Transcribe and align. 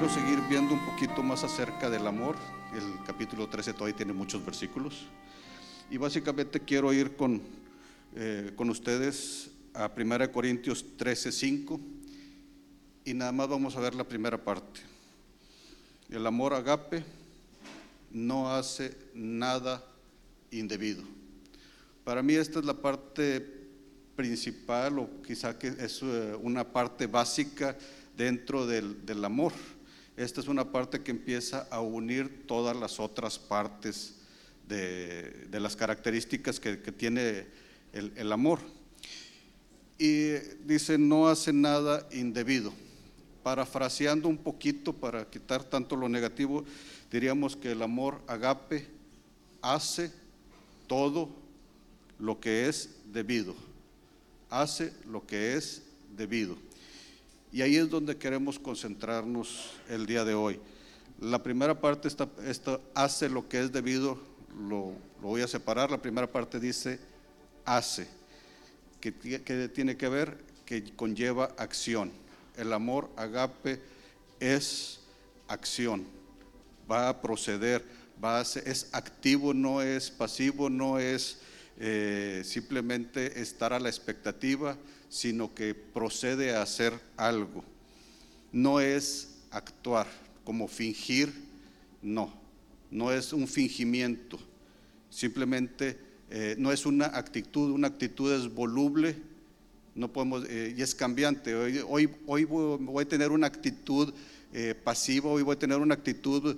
quiero 0.00 0.14
seguir 0.14 0.40
viendo 0.48 0.72
un 0.72 0.86
poquito 0.86 1.22
más 1.22 1.44
acerca 1.44 1.90
del 1.90 2.06
amor. 2.06 2.34
El 2.74 3.04
capítulo 3.04 3.50
13 3.50 3.74
todavía 3.74 3.94
tiene 3.94 4.14
muchos 4.14 4.42
versículos. 4.42 5.04
Y 5.90 5.98
básicamente 5.98 6.58
quiero 6.58 6.90
ir 6.94 7.16
con, 7.16 7.42
eh, 8.16 8.50
con 8.56 8.70
ustedes 8.70 9.50
a 9.74 9.90
1 9.94 10.32
Corintios 10.32 10.96
13, 10.96 11.30
5. 11.30 11.78
Y 13.04 13.12
nada 13.12 13.30
más 13.30 13.46
vamos 13.50 13.76
a 13.76 13.80
ver 13.80 13.94
la 13.94 14.04
primera 14.04 14.42
parte. 14.42 14.80
El 16.08 16.26
amor 16.26 16.54
agape 16.54 17.04
no 18.10 18.50
hace 18.54 18.96
nada 19.12 19.84
indebido. 20.50 21.02
Para 22.04 22.22
mí 22.22 22.32
esta 22.32 22.60
es 22.60 22.64
la 22.64 22.72
parte 22.72 23.46
principal 24.16 24.98
o 24.98 25.20
quizá 25.20 25.58
que 25.58 25.68
es 25.68 26.00
eh, 26.02 26.34
una 26.40 26.64
parte 26.64 27.06
básica 27.06 27.76
dentro 28.16 28.66
del, 28.66 29.04
del, 29.04 29.22
amor. 29.26 29.52
Esta 30.20 30.42
es 30.42 30.48
una 30.48 30.70
parte 30.70 31.00
que 31.00 31.12
empieza 31.12 31.66
a 31.70 31.80
unir 31.80 32.44
todas 32.46 32.76
las 32.76 33.00
otras 33.00 33.38
partes 33.38 34.16
de, 34.68 35.48
las 35.50 35.76
características 35.76 36.60
que, 36.60 36.82
que 36.82 36.92
tiene 36.92 37.46
el, 37.94 38.12
el, 38.14 38.30
amor. 38.30 38.58
Y 39.98 40.32
dice, 40.66 40.98
no 40.98 41.28
hace 41.28 41.54
nada 41.54 42.06
indebido. 42.12 42.70
Parafraseando 43.42 44.28
un 44.28 44.36
poquito 44.36 44.92
para 44.92 45.24
quitar 45.24 45.64
tanto 45.64 45.96
lo 45.96 46.06
negativo, 46.06 46.66
diríamos 47.10 47.56
que 47.56 47.72
el 47.72 47.80
amor 47.80 48.20
agape 48.26 48.88
hace 49.62 50.12
todo 50.86 51.30
lo 52.18 52.38
que 52.40 52.68
es 52.68 52.90
debido. 53.06 53.54
Hace 54.50 54.92
lo 55.06 55.26
que 55.26 55.54
es 55.54 55.82
debido. 56.14 56.58
Y 57.52 57.62
ahí 57.62 57.76
es 57.76 57.90
donde 57.90 58.16
queremos 58.16 58.58
concentrarnos 58.58 59.72
el 59.88 60.06
día 60.06 60.24
de 60.24 60.34
hoy. 60.34 60.60
La 61.20 61.42
primera 61.42 61.80
parte 61.80 62.08
está, 62.08 62.28
hace 62.94 63.28
lo 63.28 63.48
que 63.48 63.60
es 63.60 63.72
debido, 63.72 64.18
lo, 64.68 64.92
voy 65.20 65.42
a 65.42 65.48
separar. 65.48 65.90
La 65.90 66.00
primera 66.00 66.26
parte 66.26 66.60
dice 66.60 67.00
hace, 67.64 68.08
que, 69.00 69.12
que 69.12 69.68
tiene 69.68 69.96
que 69.96 70.08
ver, 70.08 70.38
que 70.64 70.84
conlleva 70.94 71.46
acción. 71.56 72.12
El 72.56 72.72
amor 72.72 73.10
agape 73.16 73.80
es 74.38 75.00
acción, 75.48 76.06
va 76.90 77.08
a 77.08 77.20
proceder, 77.20 77.84
va 78.22 78.38
a 78.38 78.44
ser, 78.44 78.68
es 78.68 78.88
activo, 78.92 79.52
no 79.52 79.82
es 79.82 80.10
pasivo, 80.10 80.70
no 80.70 80.98
es 80.98 81.38
eh, 81.78 82.42
simplemente 82.44 83.40
estar 83.40 83.72
a 83.72 83.80
la 83.80 83.88
expectativa, 83.88 84.76
sino 85.10 85.52
que 85.54 85.74
procede 85.74 86.56
a 86.56 86.62
hacer 86.62 86.94
algo. 87.18 87.62
No 88.52 88.80
es 88.80 89.40
actuar 89.50 90.06
como 90.44 90.68
fingir, 90.68 91.32
no, 92.00 92.32
no 92.90 93.12
es 93.12 93.32
un 93.32 93.46
fingimiento, 93.46 94.38
simplemente 95.10 95.98
eh, 96.30 96.54
no 96.58 96.72
es 96.72 96.86
una 96.86 97.06
actitud, 97.06 97.70
una 97.72 97.88
actitud 97.88 98.32
es 98.32 98.52
voluble, 98.52 99.16
no 99.94 100.12
podemos, 100.12 100.46
eh, 100.48 100.74
y 100.76 100.80
es 100.80 100.94
cambiante. 100.94 101.54
Hoy, 101.54 101.82
hoy, 101.86 102.08
hoy, 102.26 102.44
voy 102.44 103.04
a 103.04 103.08
tener 103.08 103.32
una 103.32 103.48
actitud 103.48 104.14
eh, 104.52 104.74
pasiva, 104.74 105.28
hoy 105.28 105.42
voy 105.42 105.56
a 105.56 105.58
tener 105.58 105.78
una 105.78 105.94
actitud 105.94 106.56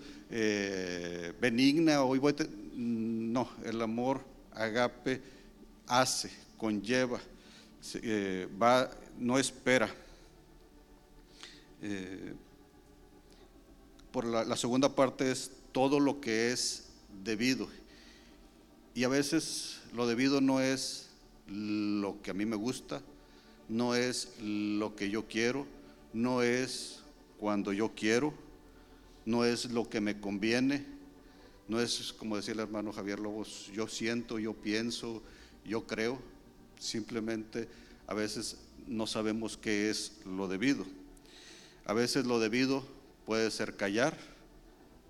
benigna, 1.41 2.03
hoy 2.03 2.19
voy 2.19 2.35
a 2.39 2.47
no, 2.75 3.49
el 3.65 3.81
amor 3.83 4.23
agape 4.53 5.21
hace, 5.87 6.31
conlleva, 6.57 7.21
eh, 8.03 8.49
va, 8.61 8.91
no 9.19 9.39
espera. 9.39 9.93
Eh, 11.83 12.35
por 14.11 14.25
la, 14.25 14.45
la, 14.45 14.57
segunda 14.57 14.95
parte 14.95 15.31
es 15.31 15.51
todo 15.73 15.99
lo 15.99 16.21
que 16.21 16.53
es 16.53 16.89
debido. 17.25 17.69
Y 18.95 19.05
a 19.05 19.09
veces 19.09 19.81
lo 19.95 20.07
debido 20.07 20.41
no 20.41 20.61
es 20.61 21.09
lo 21.49 22.21
que 22.23 22.31
a 22.31 22.35
mí 22.35 22.47
me 22.47 22.57
gusta, 22.57 23.03
no 23.69 23.95
es 23.95 24.35
lo 24.41 24.95
que 24.95 25.11
yo 25.11 25.27
quiero, 25.27 25.67
no 26.13 26.43
es 26.43 27.01
cuando 27.39 27.73
yo 27.73 27.93
quiero, 27.95 28.35
no 29.25 29.45
es 29.45 29.71
lo 29.71 29.89
que 29.89 30.01
me 30.01 30.21
conviene, 30.21 30.85
no 31.69 31.81
es 31.81 32.13
como 32.13 32.37
decía 32.37 32.55
el 32.55 32.61
hermano 32.61 32.93
Javier 32.93 33.19
Lobos, 33.19 33.71
yo 33.73 33.89
siento, 33.89 34.39
yo 34.39 34.53
pienso, 34.53 35.23
yo 35.65 35.87
creo, 35.87 36.21
simplemente 36.83 37.69
a 38.07 38.15
veces 38.15 38.57
no 38.87 39.07
sabemos 39.07 39.57
qué 39.57 39.91
es 39.91 40.13
lo 40.27 40.49
debido. 40.49 40.85
A 41.85 41.93
veces 41.93 42.27
lo 42.27 42.41
debido 42.41 42.85
puede 43.25 43.51
ser 43.51 43.77
callar 43.77 44.17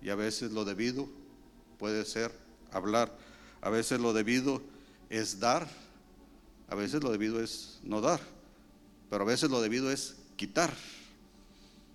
y 0.01 0.09
a 0.09 0.15
veces 0.15 0.51
lo 0.51 0.65
debido 0.65 1.09
puede 1.79 2.05
ser 2.05 2.31
hablar. 2.71 3.15
A 3.61 3.69
veces 3.69 3.99
lo 3.99 4.13
debido 4.13 4.61
es 5.09 5.39
dar, 5.39 5.67
a 6.67 6.75
veces 6.75 7.03
lo 7.03 7.11
debido 7.11 7.41
es 7.41 7.79
no 7.83 8.01
dar, 8.01 8.19
pero 9.09 9.23
a 9.23 9.27
veces 9.27 9.49
lo 9.49 9.61
debido 9.61 9.91
es 9.91 10.15
quitar. 10.35 10.73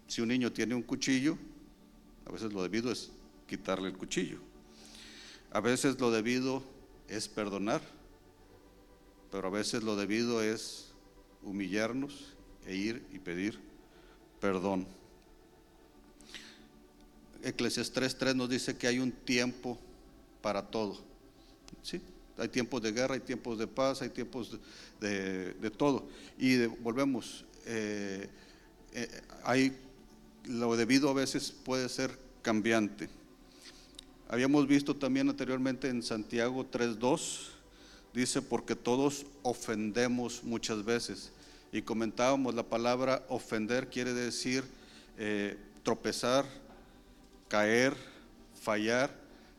Si 0.07 0.23
un 0.23 0.29
niño 0.29 0.53
tiene 0.53 0.75
un 0.75 0.83
cuchillo, 0.83 1.37
a 2.27 2.33
veces 2.33 2.53
lo 2.53 2.63
debido 2.63 2.91
es 2.91 3.11
quitarle 3.47 3.89
el 3.89 3.97
cuchillo. 3.97 4.39
A 5.51 5.61
veces 5.61 6.01
lo 6.01 6.11
debido 6.11 6.63
es 7.09 7.29
perdonar, 7.29 7.83
pero 9.31 9.49
a 9.49 9.51
veces 9.51 9.83
lo 9.83 9.97
debido 9.97 10.43
es 10.43 10.93
humillarnos 11.43 12.35
e 12.67 12.77
ir 12.77 13.07
y 13.13 13.19
pedir 13.19 13.69
perdón. 14.41 14.87
Eclesiastes 17.43 18.19
3.3 18.19 18.35
nos 18.35 18.49
dice 18.49 18.77
que 18.77 18.87
hay 18.87 18.99
un 18.99 19.13
tiempo 19.13 19.79
para 20.43 20.63
todo. 20.63 20.99
¿Sí? 21.83 22.01
Hay 22.37 22.49
tiempos 22.49 22.83
de 22.83 22.93
guerra, 22.93 23.15
hay 23.15 23.21
tiempos 23.21 23.59
de 23.59 23.67
paz, 23.67 24.03
hay 24.03 24.11
tiempos 24.11 24.59
de, 25.01 25.55
de, 25.55 25.71
todo. 25.71 26.09
Y 26.39 26.67
volvemos, 26.67 27.45
eh, 27.67 28.29
eh, 28.93 29.21
hay, 29.45 29.77
lo 30.45 30.77
debido 30.77 31.11
a 31.11 31.15
veces 31.15 31.51
puede 31.51 31.89
ser 31.89 32.17
cambiante. 32.43 33.09
Habíamos 34.29 34.67
visto 34.69 34.95
también 34.95 35.29
anteriormente 35.29 35.89
en 35.89 36.03
Santiago 36.03 36.65
3.2, 36.71 37.49
dice, 38.13 38.43
porque 38.43 38.75
todos 38.75 39.27
ofendemos 39.43 40.43
muchas 40.45 40.85
veces. 40.85 41.33
Y 41.73 41.83
comentábamos, 41.83 42.55
la 42.55 42.63
palabra 42.63 43.25
ofender 43.29 43.89
quiere 43.89 44.15
decir 44.15 44.65
eh, 45.19 45.57
tropezar, 45.83 46.47
caer, 47.49 47.95
fallar. 48.61 49.15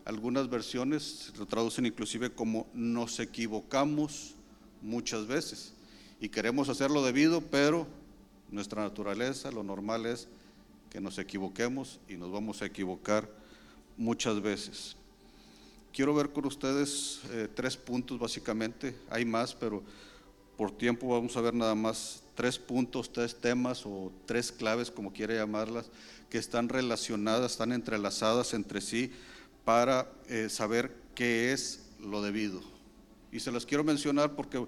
Algunas 0.05 0.49
versiones 0.49 1.31
lo 1.37 1.45
traducen 1.45 1.85
inclusive 1.85 2.31
como 2.31 2.67
nos 2.73 3.19
equivocamos 3.19 4.33
muchas 4.81 5.27
veces. 5.27 5.73
Y 6.19 6.29
queremos 6.29 6.69
hacerlo 6.69 7.03
debido, 7.03 7.41
pero 7.41 7.87
nuestra 8.49 8.81
naturaleza, 8.81 9.51
lo 9.51 9.63
normal 9.63 10.05
es 10.05 10.27
que 10.89 10.99
nos 10.99 11.17
equivoquemos 11.19 11.99
y 12.09 12.15
nos 12.15 12.31
vamos 12.31 12.61
a 12.61 12.65
equivocar 12.65 13.29
muchas 13.97 14.41
veces. 14.41 14.95
Quiero 15.93 16.13
ver 16.13 16.29
con 16.29 16.45
ustedes 16.45 17.21
eh, 17.31 17.47
tres 17.53 17.75
puntos 17.75 18.19
básicamente, 18.19 18.95
hay 19.09 19.25
más, 19.25 19.55
pero 19.55 19.83
por 20.55 20.71
tiempo 20.71 21.07
vamos 21.07 21.35
a 21.35 21.41
ver 21.41 21.53
nada 21.53 21.73
más 21.73 22.21
tres 22.35 22.59
puntos, 22.59 23.11
tres 23.11 23.35
temas 23.35 23.85
o 23.85 24.11
tres 24.25 24.51
claves, 24.51 24.91
como 24.91 25.11
quiera 25.11 25.33
llamarlas, 25.33 25.89
que 26.29 26.37
están 26.37 26.69
relacionadas, 26.69 27.53
están 27.53 27.71
entrelazadas 27.71 28.53
entre 28.53 28.81
sí 28.81 29.11
para 29.65 30.11
eh, 30.27 30.47
saber 30.49 30.95
qué 31.15 31.51
es 31.53 31.81
lo 31.99 32.21
debido. 32.21 32.61
Y 33.31 33.39
se 33.39 33.51
las 33.51 33.65
quiero 33.65 33.83
mencionar 33.83 34.35
porque 34.35 34.65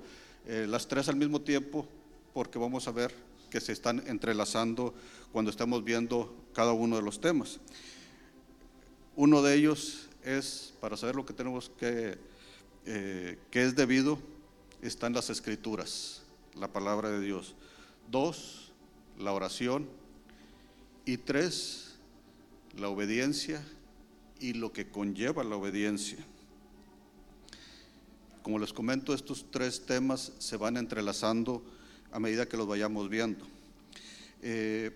eh, 0.47 0.65
las 0.67 0.87
tres 0.87 1.07
al 1.07 1.15
mismo 1.15 1.39
tiempo, 1.39 1.87
porque 2.33 2.59
vamos 2.59 2.87
a 2.87 2.91
ver 2.91 3.13
que 3.49 3.61
se 3.61 3.71
están 3.71 4.03
entrelazando 4.07 4.93
cuando 5.31 5.51
estamos 5.51 5.83
viendo 5.83 6.35
cada 6.53 6.71
uno 6.71 6.95
de 6.95 7.03
los 7.03 7.21
temas. 7.21 7.59
Uno 9.15 9.41
de 9.41 9.55
ellos 9.55 10.09
es, 10.23 10.73
para 10.79 10.97
saber 10.97 11.15
lo 11.15 11.25
que 11.25 11.33
tenemos 11.33 11.69
que, 11.79 12.17
eh, 12.85 13.37
que 13.49 13.63
es 13.63 13.75
debido, 13.75 14.19
están 14.81 15.13
las 15.13 15.29
escrituras, 15.29 16.21
la 16.55 16.67
palabra 16.67 17.09
de 17.09 17.21
Dios. 17.21 17.55
Dos, 18.09 18.71
la 19.17 19.33
oración. 19.33 19.87
Y 21.05 21.17
tres, 21.17 21.95
la 22.77 22.89
obediencia 22.89 23.65
y 24.39 24.53
lo 24.53 24.71
que 24.71 24.89
conlleva 24.89 25.43
la 25.43 25.55
obediencia. 25.55 26.17
Como 28.43 28.57
les 28.59 28.73
comento, 28.73 29.13
estos 29.13 29.45
tres 29.51 29.85
temas 29.85 30.33
se 30.39 30.57
van 30.57 30.77
entrelazando 30.77 31.63
a 32.11 32.19
medida 32.19 32.47
que 32.47 32.57
los 32.57 32.67
vayamos 32.67 33.09
viendo. 33.09 33.45
Eh, 34.41 34.91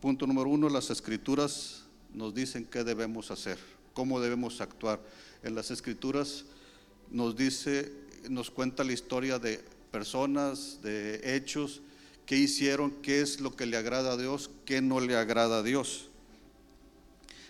punto 0.00 0.26
número 0.26 0.48
uno, 0.48 0.68
las 0.68 0.90
escrituras 0.90 1.84
nos 2.14 2.34
dicen 2.34 2.64
qué 2.64 2.84
debemos 2.84 3.30
hacer, 3.30 3.58
cómo 3.94 4.20
debemos 4.20 4.60
actuar. 4.60 5.00
En 5.42 5.54
las 5.54 5.70
escrituras 5.70 6.44
nos 7.10 7.36
dice, 7.36 7.90
nos 8.28 8.50
cuenta 8.50 8.84
la 8.84 8.92
historia 8.92 9.38
de 9.38 9.64
personas, 9.90 10.80
de 10.82 11.36
hechos 11.36 11.80
qué 12.26 12.36
hicieron, 12.36 12.90
qué 13.02 13.20
es 13.20 13.40
lo 13.40 13.54
que 13.54 13.66
le 13.66 13.76
agrada 13.76 14.12
a 14.12 14.16
Dios, 14.16 14.50
qué 14.64 14.80
no 14.80 15.00
le 15.00 15.16
agrada 15.16 15.58
a 15.58 15.62
Dios. 15.62 16.08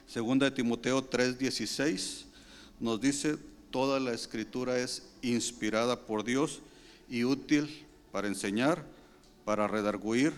Segunda 0.07 0.47
de 0.47 0.57
Timoteo 0.57 1.09
3:16 1.09 2.25
nos 2.81 3.01
dice, 3.01 3.37
toda 3.71 4.01
la 4.01 4.13
escritura 4.13 4.79
es 4.79 5.03
inspirada 5.23 6.01
por 6.07 6.25
Dios 6.25 6.61
y 7.09 7.25
útil 7.25 7.87
para 8.13 8.29
enseñar, 8.29 8.85
para 9.45 9.67
redarguir, 9.67 10.33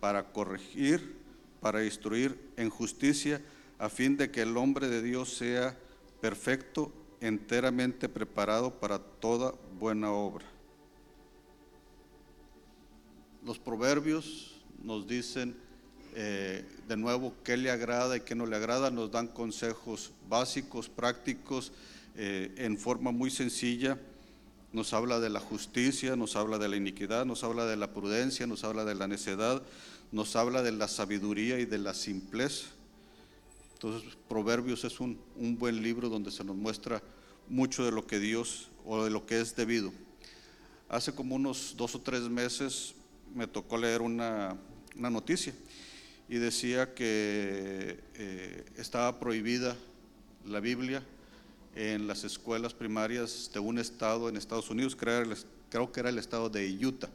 para 0.00 0.32
corregir, 0.32 1.16
para 1.60 1.84
instruir 1.84 2.38
en 2.56 2.70
justicia, 2.70 3.42
a 3.78 3.88
fin 3.88 4.16
de 4.16 4.30
que 4.30 4.42
el 4.42 4.56
hombre 4.56 4.88
de 4.88 5.02
Dios 5.02 5.34
sea 5.36 5.76
perfecto, 6.20 6.92
enteramente 7.20 8.08
preparado 8.08 8.78
para 8.78 8.98
toda 8.98 9.54
buena 9.78 10.10
obra. 10.10 10.46
Los 13.44 13.58
proverbios 13.58 14.60
nos 14.82 15.06
dicen 15.06 15.56
eh, 16.14 16.64
de 16.88 16.96
nuevo 16.96 17.34
qué 17.44 17.56
le 17.56 17.70
agrada 17.70 18.16
y 18.16 18.20
qué 18.20 18.34
no 18.34 18.46
le 18.46 18.56
agrada, 18.56 18.90
nos 18.90 19.10
dan 19.10 19.28
consejos 19.28 20.12
básicos, 20.28 20.88
prácticos, 20.88 21.72
eh, 22.16 22.52
en 22.56 22.78
forma 22.78 23.12
muy 23.12 23.30
sencilla. 23.30 23.98
Nos 24.72 24.92
habla 24.92 25.20
de 25.20 25.30
la 25.30 25.40
justicia, 25.40 26.16
nos 26.16 26.36
habla 26.36 26.58
de 26.58 26.68
la 26.68 26.76
iniquidad, 26.76 27.24
nos 27.24 27.44
habla 27.44 27.64
de 27.66 27.76
la 27.76 27.92
prudencia, 27.92 28.46
nos 28.46 28.64
habla 28.64 28.84
de 28.84 28.94
la 28.94 29.06
necedad, 29.06 29.62
nos 30.12 30.34
habla 30.36 30.62
de 30.62 30.72
la 30.72 30.88
sabiduría 30.88 31.58
y 31.60 31.64
de 31.64 31.78
la 31.78 31.94
simpleza. 31.94 32.66
Entonces, 33.78 34.18
Proverbios 34.28 34.82
es 34.82 34.98
un, 34.98 35.20
un 35.36 35.56
buen 35.56 35.80
libro 35.80 36.08
donde 36.08 36.32
se 36.32 36.42
nos 36.42 36.56
muestra 36.56 37.00
mucho 37.48 37.84
de 37.84 37.92
lo 37.92 38.08
que 38.08 38.18
Dios 38.18 38.72
o 38.84 39.04
de 39.04 39.10
lo 39.10 39.24
que 39.24 39.40
es 39.40 39.54
debido. 39.54 39.92
Hace 40.88 41.14
como 41.14 41.36
unos 41.36 41.74
dos 41.76 41.94
o 41.94 42.00
tres 42.00 42.22
meses 42.22 42.96
me 43.36 43.46
tocó 43.46 43.78
leer 43.78 44.02
una, 44.02 44.56
noticia 44.96 45.54
y 46.28 46.38
decía 46.38 46.92
que 46.92 48.00
eh, 48.14 48.64
estaba 48.76 49.20
prohibida 49.20 49.76
la 50.44 50.58
Biblia 50.58 51.04
en 51.76 52.08
las 52.08 52.24
escuelas 52.24 52.74
primarias 52.74 53.48
de 53.54 53.60
un 53.60 53.78
estado 53.78 54.28
en 54.28 54.36
Estados 54.36 54.70
Unidos, 54.70 54.96
creo 54.96 55.92
que 55.92 56.00
era 56.00 56.08
el 56.08 56.18
estado 56.18 56.48
de 56.48 56.84
Utah. 56.84 57.10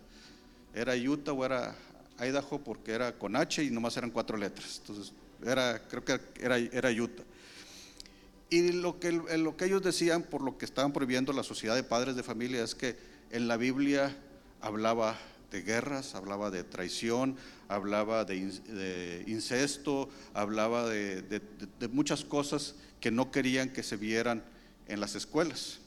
Era 0.73 0.95
Utah 0.95 1.33
o 1.33 1.43
era 1.43 1.75
Idaho 2.19 2.63
porque 2.63 2.93
era 2.93 3.17
con 3.19 3.35
H 3.35 3.61
y 3.61 3.69
nomás 3.69 3.97
eran 3.97 4.11
cuatro 4.11 4.37
letras. 4.37 4.79
Entonces, 4.79 5.11
era, 5.45 5.81
creo 5.87 6.03
que 6.03 6.19
era, 6.39 6.57
era 6.57 6.91
Utah. 6.91 7.23
Y 8.49 8.71
lo 8.71 8.99
que, 8.99 9.11
lo 9.11 9.57
que 9.57 9.65
ellos 9.65 9.81
decían, 9.81 10.21
por 10.21 10.43
lo 10.43 10.57
que 10.57 10.65
estaban 10.65 10.93
prohibiendo 10.93 11.33
la 11.33 11.41
sociedad 11.41 11.75
de 11.75 11.83
padres 11.83 12.15
de 12.15 12.21
familia, 12.21 12.63
es 12.63 12.75
que 12.75 12.95
en 13.31 13.47
la 13.47 13.57
Biblia 13.57 14.15
hablaba 14.61 15.17
de 15.49 15.63
guerras, 15.63 16.13
hablaba 16.13 16.51
de 16.51 16.63
traición, 16.63 17.35
hablaba 17.67 18.25
de, 18.25 19.23
incesto, 19.27 20.09
hablaba 20.33 20.87
de, 20.87 21.41
muchas 21.91 22.23
cosas 22.23 22.75
que 22.99 23.09
no 23.09 23.31
querían 23.31 23.69
que 23.69 23.81
se 23.81 23.97
vieran 23.97 24.43
en 24.87 24.99
las 24.99 25.15
escuelas. 25.15 25.79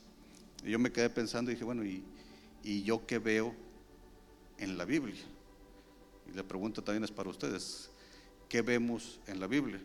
Y 0.64 0.70
yo 0.70 0.78
me 0.78 0.90
quedé 0.90 1.08
pensando 1.08 1.50
y 1.50 1.54
dije, 1.54 1.64
bueno, 1.64 1.84
¿y, 1.84 2.02
¿y 2.64 2.82
yo 2.82 3.06
qué 3.06 3.18
veo 3.18 3.54
en 4.58 4.76
la 4.76 4.84
Biblia? 4.84 5.22
Y 6.28 6.36
la 6.36 6.42
pregunta 6.42 6.82
también 6.82 7.04
es 7.04 7.12
para 7.12 7.30
ustedes, 7.30 7.90
¿qué 8.48 8.62
vemos 8.62 9.18
en 9.26 9.40
la 9.40 9.46
Biblia? 9.46 9.80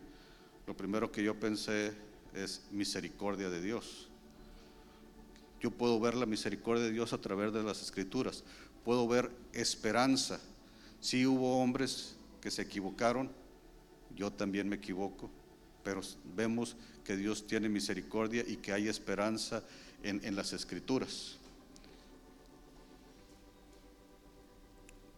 Lo 0.68 0.76
primero 0.76 1.12
que 1.12 1.24
yo 1.24 1.40
pensé 1.40 1.94
es 2.34 2.62
misericordia 2.72 3.50
de 3.50 3.62
Dios. 3.62 4.08
Yo 5.60 5.72
puedo 5.72 6.00
ver 6.00 6.16
la 6.16 6.26
misericordia 6.26 6.86
de 6.86 6.92
Dios 6.92 7.14
a 7.14 7.22
través 7.22 7.54
de 7.54 7.64
las 7.64 7.82
escrituras 7.82 8.44
puedo 8.84 9.08
ver 9.08 9.32
esperanza. 9.54 10.40
Sí 11.00 11.26
hubo 11.26 11.62
hombres 11.62 12.16
que 12.42 12.52
se 12.52 12.62
equivocaron, 12.64 13.30
yo 14.16 14.32
también 14.32 14.68
me 14.68 14.76
equivoco, 14.76 15.30
pero 15.84 16.02
vemos 16.36 16.76
que 17.04 17.16
Dios 17.16 17.46
tiene 17.48 17.70
misericordia 17.70 18.44
y 18.48 18.58
que 18.58 18.74
hay 18.74 18.88
esperanza 18.88 19.64
en, 20.04 20.36
las 20.36 20.54
escrituras. 20.54 21.38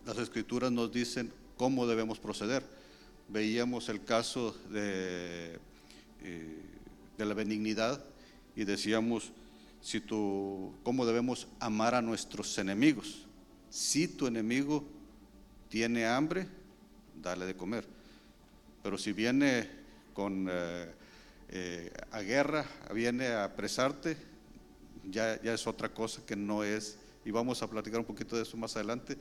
Las 0.06 0.18
escrituras 0.18 0.72
nos 0.72 0.92
dicen 0.92 1.32
cómo 1.58 1.88
debemos 1.88 2.20
proceder. 2.20 2.64
Veíamos 3.30 3.90
el 3.90 4.04
caso 4.04 4.56
de, 4.70 5.60
eh, 6.22 6.62
de 7.18 7.26
la 7.26 7.34
benignidad 7.34 8.04
y 8.56 8.64
decíamos 8.66 9.32
si 9.82 10.00
tú, 10.00 10.74
cómo 10.84 11.06
debemos 11.06 11.48
amar 11.60 11.96
a 11.96 12.02
nuestros 12.02 12.58
enemigos. 12.58 13.26
Si 13.70 14.08
tu 14.08 14.28
enemigo 14.28 14.86
tiene 15.68 16.06
hambre, 16.06 16.48
dale 17.22 17.46
de 17.46 17.56
comer. 17.56 17.86
Pero 18.82 18.98
si 18.98 19.12
viene 19.12 19.70
con 20.14 20.48
eh, 20.50 20.94
eh, 21.50 21.92
a 22.12 22.22
guerra, 22.22 22.66
viene 22.94 23.28
a 23.28 23.46
apresarte, 23.46 24.16
ya, 25.10 25.42
ya 25.42 25.54
es 25.54 25.68
otra 25.68 25.90
cosa 25.90 26.26
que 26.26 26.36
no 26.36 26.64
es, 26.64 26.98
y 27.26 27.32
vamos 27.32 27.62
a 27.62 27.70
platicar 27.70 28.00
un 28.00 28.06
poquito 28.06 28.36
de 28.36 28.44
eso 28.44 28.56
más 28.58 28.76
adelante, 28.76 29.18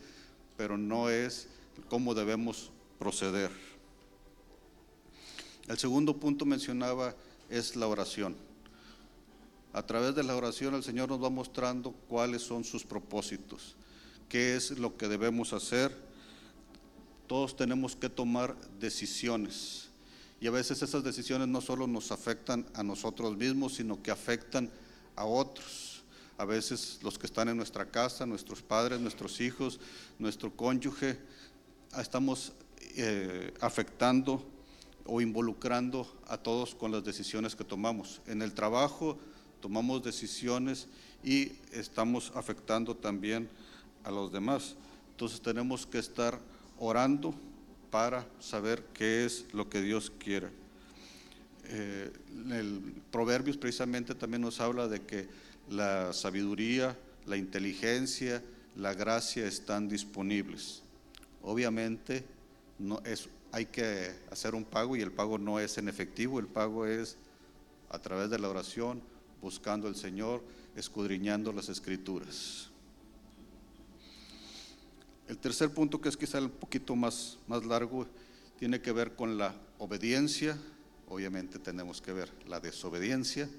pero 0.56 0.76
no 0.76 1.10
es 1.10 1.48
cómo 1.88 2.14
debemos 2.14 2.70
proceder. 2.98 3.50
El 5.72 5.78
segundo 5.78 6.14
punto 6.14 6.44
mencionaba 6.44 7.14
es 7.48 7.76
la 7.76 7.88
oración. 7.88 8.36
A 9.72 9.82
través 9.86 10.14
de 10.14 10.22
la 10.22 10.36
oración 10.36 10.74
el 10.74 10.82
Señor 10.82 11.08
nos 11.08 11.24
va 11.24 11.30
mostrando 11.30 11.92
cuáles 12.08 12.42
son 12.42 12.62
sus 12.62 12.84
propósitos 12.84 13.74
qué 14.28 14.54
es 14.56 14.78
lo 14.78 14.96
que 14.98 15.08
debemos 15.08 15.54
hacer. 15.54 15.94
Todos 17.26 17.56
tenemos 17.56 17.96
que 17.96 18.10
tomar 18.10 18.54
decisiones. 18.80 19.88
Y 20.42 20.46
a 20.46 20.50
veces 20.50 20.82
esas 20.82 21.04
decisiones 21.04 21.48
no 21.48 21.62
solo 21.62 21.86
nos 21.86 22.12
afectan 22.12 22.66
a 22.74 22.82
nosotros 22.82 23.34
mismos, 23.36 23.74
sino 23.74 24.02
que 24.02 24.10
afectan 24.10 24.70
a 25.16 25.24
otros. 25.24 26.02
A 26.36 26.44
veces 26.44 26.98
los 27.02 27.18
que 27.18 27.26
están 27.26 27.48
en 27.48 27.56
nuestra 27.56 27.90
casa, 27.90 28.26
nuestros 28.26 28.60
padres, 28.60 29.00
nuestros 29.00 29.40
hijos, 29.40 29.80
nuestro 30.18 30.54
cónyuge, 30.54 31.18
estamos 31.98 32.52
eh, 32.96 33.54
afectando 33.60 34.51
o 35.06 35.20
involucrando 35.20 36.06
a 36.28 36.36
todos 36.36 36.74
con 36.74 36.92
las 36.92 37.04
decisiones 37.04 37.56
que 37.56 37.64
tomamos. 37.64 38.20
En 38.26 38.42
el 38.42 38.52
trabajo 38.52 39.18
tomamos 39.60 40.02
decisiones 40.02 40.88
y 41.24 41.52
estamos 41.72 42.32
afectando 42.34 42.96
también 42.96 43.48
a 44.04 44.10
los 44.10 44.32
demás. 44.32 44.76
Entonces 45.10 45.40
tenemos 45.40 45.86
que 45.86 45.98
estar 45.98 46.38
orando 46.78 47.34
para 47.90 48.26
saber 48.40 48.84
qué 48.94 49.24
es 49.24 49.46
lo 49.52 49.68
que 49.68 49.82
Dios 49.82 50.12
quiere. 50.18 50.48
Eh, 51.64 52.10
el 52.50 52.80
Proverbios 53.10 53.56
precisamente 53.56 54.14
también 54.14 54.42
nos 54.42 54.60
habla 54.60 54.88
de 54.88 55.00
que 55.02 55.28
la 55.70 56.12
sabiduría, 56.12 56.96
la 57.26 57.36
inteligencia, 57.36 58.42
la 58.76 58.94
gracia 58.94 59.46
están 59.46 59.88
disponibles. 59.88 60.82
Obviamente 61.42 62.24
no 62.78 63.00
es, 63.04 63.28
hay 63.52 63.66
que 63.66 64.10
hacer 64.30 64.54
un 64.54 64.64
pago 64.64 64.96
y 64.96 65.02
el 65.02 65.12
pago 65.12 65.36
no 65.36 65.60
es 65.60 65.76
en 65.76 65.88
efectivo, 65.88 66.40
el 66.40 66.46
pago 66.46 66.86
es 66.86 67.18
a 67.90 67.98
través 67.98 68.30
de 68.30 68.38
la 68.38 68.48
oración, 68.48 69.02
buscando 69.42 69.86
al 69.86 69.94
Señor, 69.94 70.42
escudriñando 70.74 71.52
las 71.52 71.68
escrituras. 71.68 72.70
El 75.28 75.36
tercer 75.36 75.72
punto, 75.72 76.00
que 76.00 76.08
es 76.08 76.16
quizá 76.16 76.40
un 76.40 76.50
poquito 76.50 76.96
más, 76.96 77.38
más 77.46 77.64
largo, 77.64 78.06
tiene 78.58 78.80
que 78.80 78.90
ver 78.90 79.14
con 79.14 79.36
la 79.36 79.54
obediencia. 79.78 80.58
Obviamente 81.08 81.58
tenemos 81.58 82.00
que 82.00 82.12
ver 82.12 82.32
la 82.48 82.58
desobediencia, 82.58 83.50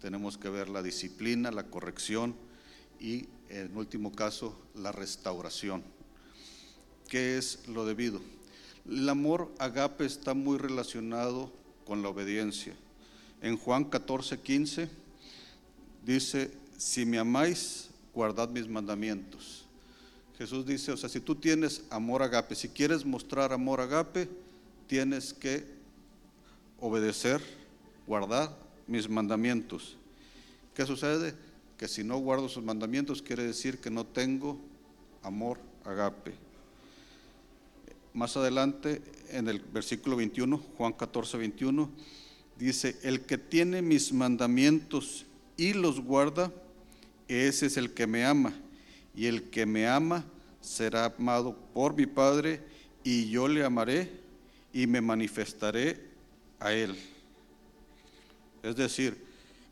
tenemos 0.00 0.38
que 0.38 0.50
ver 0.50 0.68
la 0.68 0.82
disciplina, 0.82 1.50
la 1.50 1.64
corrección 1.64 2.36
y, 3.00 3.26
en 3.48 3.76
último 3.76 4.12
caso, 4.12 4.56
la 4.76 4.92
restauración. 4.92 5.82
¿Qué 7.08 7.38
es 7.38 7.66
lo 7.66 7.84
debido? 7.84 8.20
El 8.88 9.08
amor 9.08 9.52
agape 9.58 10.04
está 10.04 10.34
muy 10.34 10.58
relacionado 10.58 11.52
con 11.84 12.02
la 12.02 12.08
obediencia. 12.08 12.74
En 13.40 13.56
Juan 13.56 13.84
14, 13.84 14.40
15 14.40 14.88
dice, 16.04 16.50
si 16.76 17.04
me 17.04 17.18
amáis, 17.18 17.90
guardad 18.14 18.48
mis 18.48 18.68
mandamientos. 18.68 19.64
Jesús 20.38 20.66
dice, 20.66 20.92
o 20.92 20.96
sea, 20.96 21.08
si 21.08 21.20
tú 21.20 21.36
tienes 21.36 21.84
amor 21.90 22.22
agape, 22.22 22.54
si 22.54 22.68
quieres 22.68 23.04
mostrar 23.04 23.52
amor 23.52 23.80
agape, 23.80 24.28
tienes 24.88 25.32
que 25.32 25.64
obedecer, 26.80 27.40
guardar 28.06 28.56
mis 28.88 29.08
mandamientos. 29.08 29.96
¿Qué 30.74 30.84
sucede? 30.84 31.34
Que 31.78 31.86
si 31.86 32.02
no 32.02 32.18
guardo 32.18 32.48
sus 32.48 32.64
mandamientos 32.64 33.22
quiere 33.22 33.44
decir 33.44 33.78
que 33.78 33.90
no 33.90 34.04
tengo 34.04 34.58
amor 35.22 35.58
agape. 35.84 36.34
Más 38.14 38.36
adelante, 38.36 39.02
en 39.30 39.48
el 39.48 39.60
versículo 39.60 40.16
21, 40.16 40.58
Juan 40.76 40.92
14, 40.92 41.38
21, 41.38 41.90
dice, 42.58 42.96
el 43.02 43.22
que 43.22 43.38
tiene 43.38 43.80
mis 43.80 44.12
mandamientos 44.12 45.24
y 45.56 45.72
los 45.72 46.00
guarda, 46.00 46.52
ese 47.28 47.66
es 47.66 47.76
el 47.76 47.94
que 47.94 48.06
me 48.06 48.24
ama 48.24 48.52
y 49.14 49.26
el 49.26 49.44
que 49.44 49.64
me 49.64 49.86
ama 49.86 50.24
será 50.60 51.06
amado 51.06 51.56
por 51.72 51.94
mi 51.94 52.06
Padre 52.06 52.60
y 53.02 53.30
yo 53.30 53.48
le 53.48 53.64
amaré 53.64 54.10
y 54.72 54.86
me 54.86 55.00
manifestaré 55.00 56.00
a 56.60 56.72
él. 56.72 56.96
Es 58.62 58.76
decir, 58.76 59.16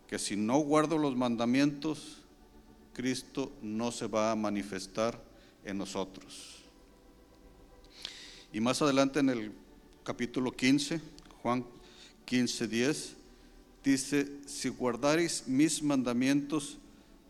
que 0.08 0.18
si 0.18 0.36
no 0.36 0.58
guardo 0.58 0.98
los 0.98 1.16
mandamientos, 1.16 2.18
Cristo 2.92 3.52
no 3.62 3.92
se 3.92 4.06
va 4.06 4.32
a 4.32 4.36
manifestar 4.36 5.22
en 5.64 5.78
nosotros. 5.78 6.59
Y 8.52 8.60
más 8.60 8.82
adelante 8.82 9.20
en 9.20 9.28
el 9.28 9.52
capítulo 10.02 10.50
15, 10.52 11.00
Juan 11.42 11.64
15, 12.24 12.66
10, 12.66 13.16
dice, 13.84 14.28
si 14.46 14.68
guardaréis 14.68 15.44
mis 15.46 15.82
mandamientos, 15.82 16.78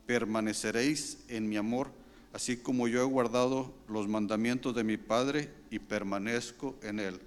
permaneceréis 0.06 1.18
en 1.28 1.48
mi 1.48 1.56
amor, 1.56 1.90
así 2.32 2.56
como 2.56 2.88
yo 2.88 3.02
he 3.02 3.04
guardado 3.04 3.72
los 3.88 4.08
mandamientos 4.08 4.74
de 4.74 4.84
mi 4.84 4.96
Padre 4.96 5.50
y 5.70 5.78
permanezco 5.78 6.76
en 6.82 6.98
él. 6.98 7.20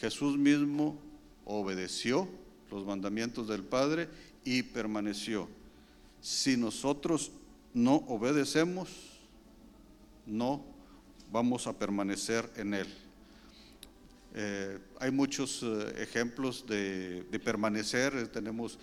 Jesús 0.00 0.38
mismo 0.38 0.98
obedeció 1.44 2.28
los 2.70 2.86
mandamientos 2.86 3.48
del 3.48 3.64
Padre 3.64 4.08
y 4.44 4.62
permaneció. 4.62 5.48
Si 6.20 6.56
nosotros 6.56 7.32
no 7.74 7.96
obedecemos, 8.06 8.88
no 10.26 10.64
vamos 11.32 11.66
a 11.66 11.72
permanecer 11.72 12.50
en 12.56 12.74
Él. 12.74 13.01
Eh, 14.34 14.78
hay 14.98 15.10
muchos 15.10 15.62
eh, 15.62 15.94
ejemplos 15.98 16.66
de, 16.66 17.24
permanecer. 17.44 18.28
Tenemos 18.28 18.78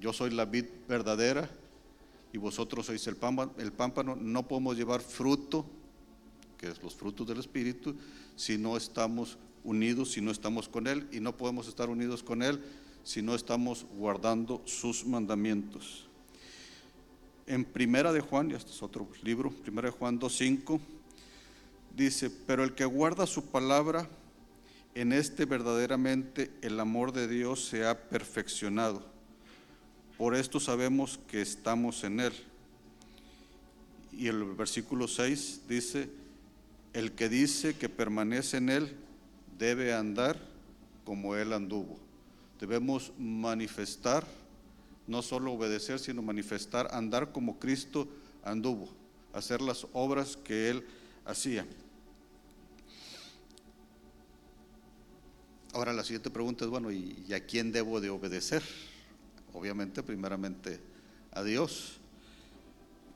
yo 0.00 0.12
soy 0.12 0.30
la 0.30 0.44
vid 0.44 0.66
verdadera 0.88 1.48
y 2.32 2.38
vosotros 2.38 2.86
sois 2.86 3.06
el 3.06 3.16
pámpano, 3.16 3.52
el 3.58 3.72
pámpano. 3.72 4.16
No 4.16 4.46
podemos 4.46 4.76
llevar 4.76 5.00
fruto, 5.00 5.66
que 6.56 6.68
es 6.68 6.82
los 6.82 6.94
frutos 6.94 7.26
del 7.26 7.40
Espíritu, 7.40 7.94
si 8.36 8.56
no 8.56 8.76
estamos 8.76 9.38
unidos, 9.64 10.12
si 10.12 10.20
no 10.20 10.30
estamos 10.30 10.68
con 10.68 10.86
Él. 10.86 11.08
Y 11.12 11.20
no 11.20 11.36
podemos 11.36 11.68
estar 11.68 11.90
unidos 11.90 12.22
con 12.22 12.42
Él 12.42 12.60
si 13.02 13.22
no 13.22 13.34
estamos 13.34 13.86
guardando 13.96 14.62
sus 14.64 15.04
mandamientos. 15.04 16.06
En 17.46 17.64
Primera 17.64 18.12
de 18.12 18.20
Juan, 18.20 18.50
y 18.50 18.54
este 18.54 18.70
es 18.70 18.82
otro 18.82 19.08
libro, 19.22 19.50
Primera 19.50 19.90
de 19.90 19.96
Juan 19.96 20.20
2.5, 20.20 20.78
dice, 22.00 22.30
pero 22.30 22.64
el 22.64 22.74
que 22.74 22.86
guarda 22.86 23.26
su 23.26 23.44
palabra, 23.50 24.08
en 24.94 25.12
este 25.12 25.44
verdaderamente 25.44 26.50
el 26.62 26.80
amor 26.80 27.12
de 27.12 27.28
Dios 27.28 27.66
se 27.66 27.86
ha 27.86 28.08
perfeccionado. 28.08 29.04
Por 30.16 30.34
esto 30.34 30.60
sabemos 30.60 31.20
que 31.28 31.42
estamos 31.42 32.02
en 32.04 32.20
Él. 32.20 32.32
Y 34.12 34.28
el 34.28 34.44
versículo 34.44 35.08
6 35.08 35.62
dice, 35.68 36.08
el 36.94 37.12
que 37.12 37.28
dice 37.28 37.74
que 37.74 37.90
permanece 37.90 38.56
en 38.56 38.70
Él 38.70 38.96
debe 39.58 39.92
andar 39.92 40.40
como 41.04 41.36
Él 41.36 41.52
anduvo. 41.52 41.98
Debemos 42.58 43.12
manifestar, 43.18 44.26
no 45.06 45.20
solo 45.20 45.52
obedecer, 45.52 45.98
sino 45.98 46.22
manifestar, 46.22 46.88
andar 46.92 47.30
como 47.32 47.58
Cristo 47.58 48.08
anduvo, 48.42 48.88
hacer 49.34 49.60
las 49.60 49.86
obras 49.92 50.38
que 50.38 50.70
Él 50.70 50.86
hacía. 51.26 51.66
Ahora 55.72 55.92
la 55.92 56.02
siguiente 56.02 56.30
pregunta 56.30 56.64
es, 56.64 56.70
bueno, 56.70 56.90
¿y, 56.90 57.32
a 57.32 57.46
quién 57.46 57.70
debo 57.70 58.00
de 58.00 58.10
obedecer? 58.10 58.62
Obviamente, 59.52 60.02
primeramente 60.02 60.80
a 61.30 61.44
Dios, 61.44 61.98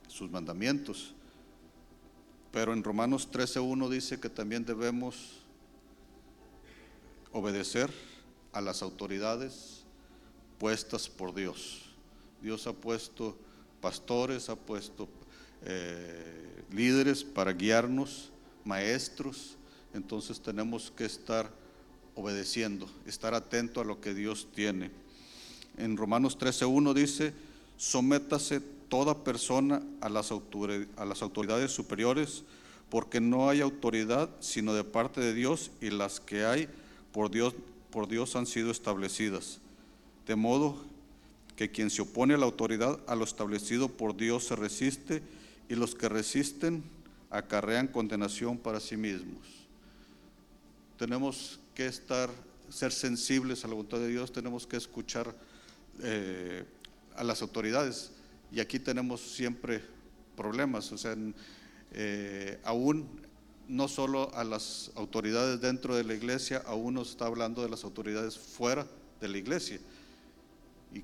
sus 0.07 0.31
mandamientos. 0.31 1.13
Pero 2.53 2.71
en 2.71 2.81
Romanos 2.81 3.29
13.1 3.29 3.89
dice 3.89 4.21
que 4.21 4.29
también 4.29 4.63
debemos 4.63 5.33
obedecer 7.33 7.91
a 8.53 8.61
las 8.61 8.81
autoridades 8.81 9.83
puestas 10.57 11.09
por 11.09 11.35
Dios. 11.35 11.81
Dios 12.41 12.67
ha 12.67 12.73
puesto 12.73 13.37
pastores, 13.81 14.47
ha 14.47 14.55
puesto 14.55 15.09
eh, 15.63 16.63
líderes 16.71 17.25
para 17.25 17.51
guiarnos, 17.51 18.31
maestros, 18.63 19.57
entonces 19.93 20.39
tenemos 20.39 20.89
que 20.95 21.03
estar 21.03 21.64
obedeciendo, 22.15 22.89
estar 23.05 23.33
atento 23.33 23.81
a 23.81 23.85
lo 23.85 24.01
que 24.01 24.13
Dios 24.13 24.47
tiene. 24.53 24.91
En 25.77 25.97
Romanos 25.97 26.37
13.1 26.37 26.93
dice, 26.93 27.33
sométase 27.77 28.61
toda 28.89 29.23
persona 29.23 29.81
a 30.01 30.09
las, 30.09 30.31
autoridades 30.31 31.71
superiores, 31.71 32.43
porque 32.89 33.19
no 33.19 33.49
hay 33.49 33.61
autoridad 33.61 34.29
sino 34.39 34.73
de 34.73 34.83
parte 34.83 35.19
de 35.19 35.33
Dios 35.33 35.71
y 35.81 35.89
las 35.89 36.19
que 36.19 36.45
hay 36.45 36.69
por 37.11 37.31
Dios 37.31 37.53
por 37.95 38.09
Dios 38.09 38.35
han 38.35 38.45
sido 38.45 38.71
establecidas. 38.71 39.61
De 40.27 40.35
modo 40.35 40.75
que 41.55 41.71
quien 41.71 41.89
se 41.89 42.01
opone 42.01 42.33
a 42.33 42.37
la 42.37 42.45
autoridad, 42.45 42.99
a 43.07 43.15
lo 43.15 43.23
establecido 43.23 43.87
por 43.87 44.17
Dios, 44.17 44.47
se 44.47 44.57
resiste 44.57 45.23
y 45.69 45.75
los 45.75 45.95
que 45.95 46.09
resisten 46.09 46.83
acarrean 47.29 47.87
condenación 47.87 48.57
para 48.57 48.81
sí 48.81 48.97
mismos. 48.97 49.47
Tenemos 50.97 51.61
que 51.75 51.85
estar, 51.85 52.29
ser 52.69 52.91
sensibles 52.91 53.63
a 53.63 53.67
la 53.67 53.75
voluntad 53.75 53.99
de 53.99 54.07
Dios, 54.07 54.31
tenemos 54.31 54.65
que 54.65 54.77
escuchar 54.77 55.35
eh, 56.01 56.63
a 57.15 57.23
las 57.23 57.41
autoridades. 57.41 58.11
Y 58.51 58.61
aquí 58.61 58.79
tenemos 58.79 59.21
siempre 59.21 59.81
problemas, 60.35 60.91
o 60.91 60.97
sea, 60.97 61.15
eh, 61.91 62.59
aún 62.63 63.07
no 63.67 63.87
solo 63.87 64.33
a 64.35 64.43
las 64.43 64.91
autoridades 64.95 65.59
dentro 65.59 65.95
de 65.95 66.03
la 66.03 66.13
iglesia, 66.13 66.63
aún 66.65 66.95
nos 66.95 67.11
está 67.11 67.25
hablando 67.25 67.61
de 67.61 67.69
las 67.69 67.83
autoridades 67.83 68.37
fuera 68.37 68.87
de 69.19 69.27
la 69.27 69.37
iglesia. 69.37 69.79
¿Y 70.93 71.03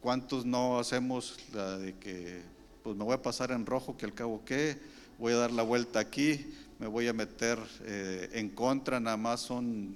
cuántos 0.00 0.44
no 0.44 0.78
hacemos 0.78 1.38
la 1.54 1.78
de 1.78 1.94
que, 1.96 2.42
pues 2.82 2.96
me 2.96 3.04
voy 3.04 3.14
a 3.14 3.22
pasar 3.22 3.50
en 3.50 3.64
rojo, 3.64 3.96
que 3.96 4.04
al 4.04 4.14
cabo 4.14 4.42
qué, 4.44 4.78
voy 5.18 5.32
a 5.32 5.36
dar 5.36 5.52
la 5.52 5.62
vuelta 5.62 6.00
aquí, 6.00 6.52
me 6.82 6.88
voy 6.88 7.06
a 7.06 7.12
meter 7.12 7.60
eh, 7.84 8.28
en 8.32 8.48
contra, 8.48 8.98
nada 8.98 9.16
más 9.16 9.42
son 9.42 9.94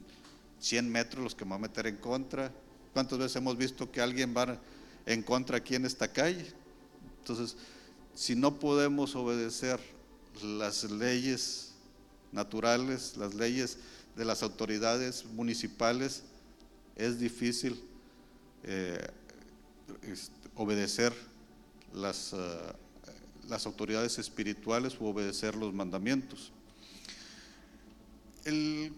100 0.61 0.88
metros 0.88 1.25
los 1.25 1.35
que 1.35 1.45
me 1.45 1.49
voy 1.49 1.59
a 1.59 1.62
meter 1.62 1.88
en 1.88 1.97
contra. 1.97 2.52
¿Cuántas 2.93 3.19
veces 3.19 3.35
hemos 3.35 3.57
visto 3.57 3.90
que 3.90 4.00
alguien 4.00 4.33
va 4.37 4.57
en 5.05 5.25
contra 5.25 5.57
aquí 5.57 5.75
en 5.75 5.85
esta 5.85 6.07
calle? 6.07 6.47
Entonces, 7.19 7.57
si 8.14 8.37
no 8.37 8.61
podemos 8.61 9.16
obedecer 9.16 9.81
las 10.45 10.85
leyes 10.85 11.73
naturales, 12.31 13.16
las 13.16 13.35
leyes 13.35 13.78
de 14.14 14.25
las 14.25 14.45
autoridades 14.45 15.25
municipales, 15.25 16.23
es 16.95 17.19
difícil 17.19 17.83
eh, 18.62 19.05
obedecer 20.55 21.12
las, 21.93 22.33
eh, 22.33 22.37
las, 23.49 23.66
autoridades 23.66 24.21
espirituales 24.21 24.97
o 25.00 25.07
obedecer 25.07 25.57
los 25.57 25.75
mandamientos. 25.75 26.52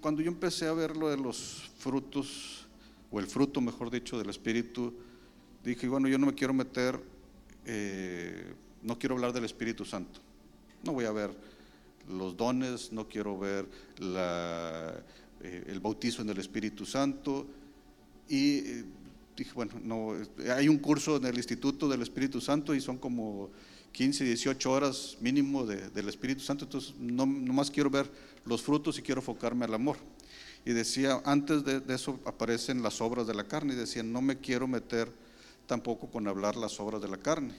Cuando 0.00 0.20
yo 0.20 0.28
empecé 0.28 0.66
a 0.66 0.72
ver 0.72 0.96
lo 0.96 1.08
de 1.08 1.16
los 1.16 1.70
frutos, 1.78 2.66
o 3.10 3.18
el 3.18 3.26
fruto, 3.26 3.60
mejor 3.60 3.90
dicho, 3.90 4.18
del 4.18 4.28
Espíritu, 4.28 4.92
dije, 5.64 5.88
bueno, 5.88 6.08
yo 6.08 6.18
no 6.18 6.26
me 6.26 6.34
quiero 6.34 6.52
meter, 6.52 7.00
eh, 7.64 8.54
no 8.82 8.98
quiero 8.98 9.14
hablar 9.14 9.32
del 9.32 9.44
Espíritu 9.44 9.84
Santo. 9.84 10.20
No 10.84 10.92
voy 10.92 11.06
a 11.06 11.12
ver 11.12 11.30
los 12.08 12.36
dones, 12.36 12.92
no 12.92 13.08
quiero 13.08 13.38
ver 13.38 13.66
eh, 14.00 15.64
el 15.66 15.80
bautizo 15.80 16.22
en 16.22 16.28
el 16.28 16.38
Espíritu 16.38 16.84
Santo. 16.84 17.46
Y 18.28 18.58
eh, 18.58 18.84
dije, 19.36 19.52
bueno, 19.54 19.72
no, 19.82 20.14
hay 20.54 20.68
un 20.68 20.78
curso 20.78 21.16
en 21.16 21.24
el 21.24 21.36
Instituto 21.36 21.88
del 21.88 22.02
Espíritu 22.02 22.40
Santo 22.40 22.74
y 22.74 22.80
son 22.80 22.98
como 22.98 23.50
15, 23.92 24.24
18 24.24 24.70
horas 24.70 25.16
mínimo 25.20 25.66
del 25.66 26.08
Espíritu 26.08 26.40
Santo, 26.42 26.64
entonces 26.64 26.94
no, 26.98 27.26
más 27.26 27.70
quiero 27.70 27.90
ver 27.90 28.10
los 28.44 28.62
frutos 28.62 28.98
y 28.98 29.02
quiero 29.02 29.20
enfocarme 29.20 29.64
al 29.64 29.74
amor. 29.74 29.96
Y 30.64 30.72
decía, 30.72 31.20
antes 31.24 31.64
de, 31.64 31.82
eso 31.92 32.20
aparecen 32.24 32.82
las 32.82 33.00
obras 33.00 33.26
de 33.26 33.34
la 33.34 33.44
carne, 33.44 33.74
y 33.74 33.76
decía, 33.76 34.02
no 34.02 34.20
me 34.20 34.38
quiero 34.38 34.66
meter 34.66 35.10
tampoco 35.66 36.10
con 36.10 36.28
hablar 36.28 36.56
las 36.56 36.78
obras 36.80 37.00
de 37.02 37.08
la 37.08 37.18
carne, 37.18 37.54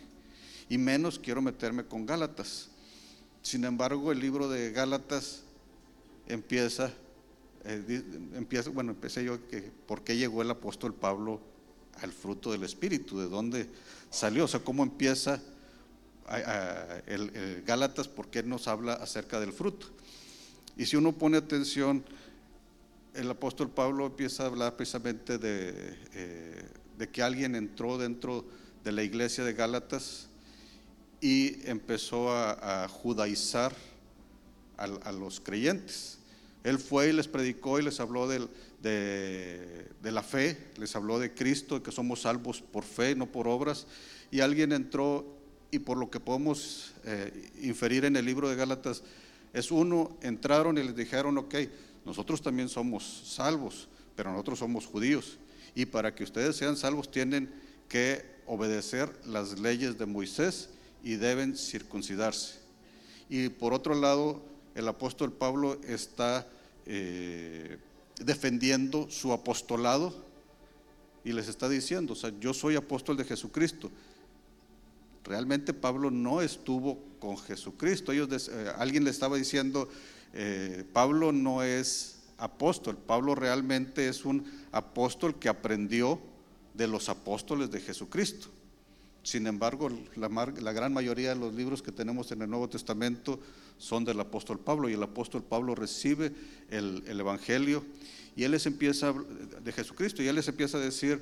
y 0.69 0.77
menos 0.77 1.19
quiero 1.19 1.41
meterme 1.41 1.85
con 1.85 2.05
Gálatas. 2.05 2.69
Sin 3.41 3.63
embargo, 3.63 4.11
el 4.11 4.19
libro 4.19 4.49
de 4.49 4.71
Gálatas 4.71 5.43
empieza, 6.27 6.93
eh, 7.65 8.03
empieza 8.35 8.69
bueno, 8.69 8.91
empecé 8.91 9.23
yo 9.23 9.47
que 9.47 9.71
por 9.87 10.03
qué 10.03 10.15
llegó 10.15 10.41
el 10.41 10.51
apóstol 10.51 10.93
Pablo 10.93 11.41
al 12.01 12.11
fruto 12.11 12.51
del 12.51 12.63
Espíritu, 12.63 13.19
de 13.19 13.27
dónde 13.27 13.67
salió, 14.09 14.45
o 14.45 14.47
sea, 14.47 14.61
cómo 14.61 14.83
empieza 14.83 15.41
el, 17.07 17.63
Gálatas, 17.65 18.07
por 18.07 18.29
qué 18.29 18.43
nos 18.43 18.67
habla 18.67 18.93
acerca 18.93 19.39
del 19.39 19.53
fruto. 19.53 19.87
Y 20.77 20.85
si 20.85 20.95
uno 20.95 21.11
pone 21.11 21.37
atención, 21.37 22.03
el 23.13 23.29
apóstol 23.29 23.69
Pablo 23.69 24.05
empieza 24.05 24.43
a 24.43 24.45
hablar 24.47 24.75
precisamente 24.75 25.37
de, 25.37 25.97
eh, 26.13 26.63
de 26.97 27.09
que 27.09 27.21
alguien 27.21 27.55
entró 27.55 27.97
dentro 27.97 28.45
de 28.83 28.91
la 28.91 29.03
iglesia 29.03 29.43
de 29.43 29.53
Gálatas 29.53 30.29
y 31.21 31.67
empezó 31.69 32.31
a, 32.31 32.87
judaizar 32.87 33.75
a, 34.77 35.11
los 35.11 35.39
creyentes. 35.41 36.19
Él 36.63 36.79
fue 36.79 37.09
y 37.09 37.13
les 37.13 37.27
predicó 37.27 37.79
y 37.79 37.83
les 37.83 37.99
habló 37.99 38.27
de, 38.27 38.47
de, 38.81 40.11
la 40.11 40.23
fe, 40.23 40.57
les 40.77 40.95
habló 40.95 41.19
de 41.19 41.33
Cristo, 41.33 41.83
que 41.83 41.91
somos 41.91 42.21
salvos 42.21 42.61
por 42.61 42.83
fe, 42.83 43.15
no 43.15 43.25
por 43.25 43.47
obras. 43.47 43.87
Y 44.31 44.39
alguien 44.39 44.71
entró 44.71 45.38
y 45.71 45.79
por 45.79 45.97
lo 45.97 46.09
que 46.09 46.19
podemos 46.19 46.93
eh, 47.05 47.51
inferir 47.61 48.05
en 48.05 48.15
el 48.15 48.25
libro 48.25 48.49
de 48.49 48.55
Gálatas, 48.55 49.03
es 49.53 49.71
uno, 49.71 50.17
entraron 50.21 50.77
y 50.77 50.83
les 50.83 50.95
dijeron, 50.95 51.37
ok, 51.37 51.55
nosotros 52.05 52.41
también 52.41 52.69
somos 52.69 53.23
salvos, 53.25 53.87
pero 54.15 54.31
nosotros 54.31 54.59
somos 54.59 54.85
judíos. 54.85 55.37
Y 55.75 55.85
para 55.85 56.13
que 56.13 56.23
ustedes 56.23 56.55
sean 56.55 56.77
salvos 56.77 57.11
tienen 57.11 57.49
que 57.87 58.25
obedecer 58.45 59.11
las 59.25 59.59
leyes 59.59 59.97
de 59.97 60.05
Moisés 60.05 60.69
y 61.03 61.15
deben 61.15 61.55
circuncidarse. 61.55 62.59
Y 63.29 63.49
por 63.49 63.73
otro 63.73 63.93
lado, 63.93 64.41
el 64.75 64.87
apóstol 64.87 65.31
Pablo 65.31 65.79
está 65.87 66.47
eh, 66.85 67.77
defendiendo 68.19 69.09
su 69.09 69.31
apostolado 69.31 70.13
y 71.23 71.31
les 71.31 71.47
está 71.47 71.69
diciendo, 71.69 72.13
o 72.13 72.15
sea, 72.15 72.31
yo 72.39 72.53
soy 72.53 72.75
apóstol 72.75 73.17
de 73.17 73.25
Jesucristo. 73.25 73.91
Realmente 75.23 75.73
Pablo 75.73 76.11
no 76.11 76.41
estuvo 76.41 76.99
con 77.19 77.37
Jesucristo. 77.37 78.11
Ellos, 78.11 78.49
eh, 78.49 78.71
alguien 78.77 79.03
le 79.03 79.09
estaba 79.09 79.37
diciendo, 79.37 79.89
eh, 80.33 80.85
Pablo 80.93 81.31
no 81.31 81.63
es 81.63 82.19
apóstol, 82.37 82.97
Pablo 82.97 83.35
realmente 83.35 84.07
es 84.07 84.25
un 84.25 84.45
apóstol 84.71 85.37
que 85.37 85.49
aprendió 85.49 86.19
de 86.73 86.87
los 86.87 87.09
apóstoles 87.09 87.69
de 87.71 87.81
Jesucristo. 87.81 88.47
Sin 89.23 89.47
embargo, 89.47 89.89
la, 90.15 90.71
gran 90.71 90.93
mayoría 90.93 91.29
de 91.29 91.35
los 91.35 91.53
libros 91.53 91.81
que 91.81 91.91
tenemos 91.91 92.31
en 92.31 92.41
el 92.41 92.49
Nuevo 92.49 92.69
Testamento 92.69 93.39
son 93.77 94.05
del 94.05 94.19
apóstol 94.19 94.59
Pablo 94.59 94.89
y 94.89 94.93
el 94.93 95.03
apóstol 95.03 95.43
Pablo 95.43 95.75
recibe 95.75 96.31
el, 96.69 97.03
Evangelio 97.07 97.83
y 98.35 98.43
él 98.43 98.51
les 98.51 98.65
empieza 98.65 99.13
de 99.63 99.71
Jesucristo 99.73 100.23
y 100.23 100.27
él 100.27 100.35
les 100.35 100.47
empieza 100.47 100.77
a 100.77 100.81
decir, 100.81 101.21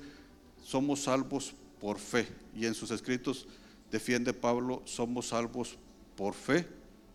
somos 0.63 1.03
salvos 1.03 1.53
por 1.81 1.97
fe. 1.97 2.27
Y 2.55 2.65
en 2.67 2.75
sus 2.75 2.91
escritos 2.91 3.47
defiende 3.91 4.33
Pablo, 4.33 4.81
somos 4.85 5.29
salvos 5.29 5.77
por 6.15 6.33
fe 6.33 6.67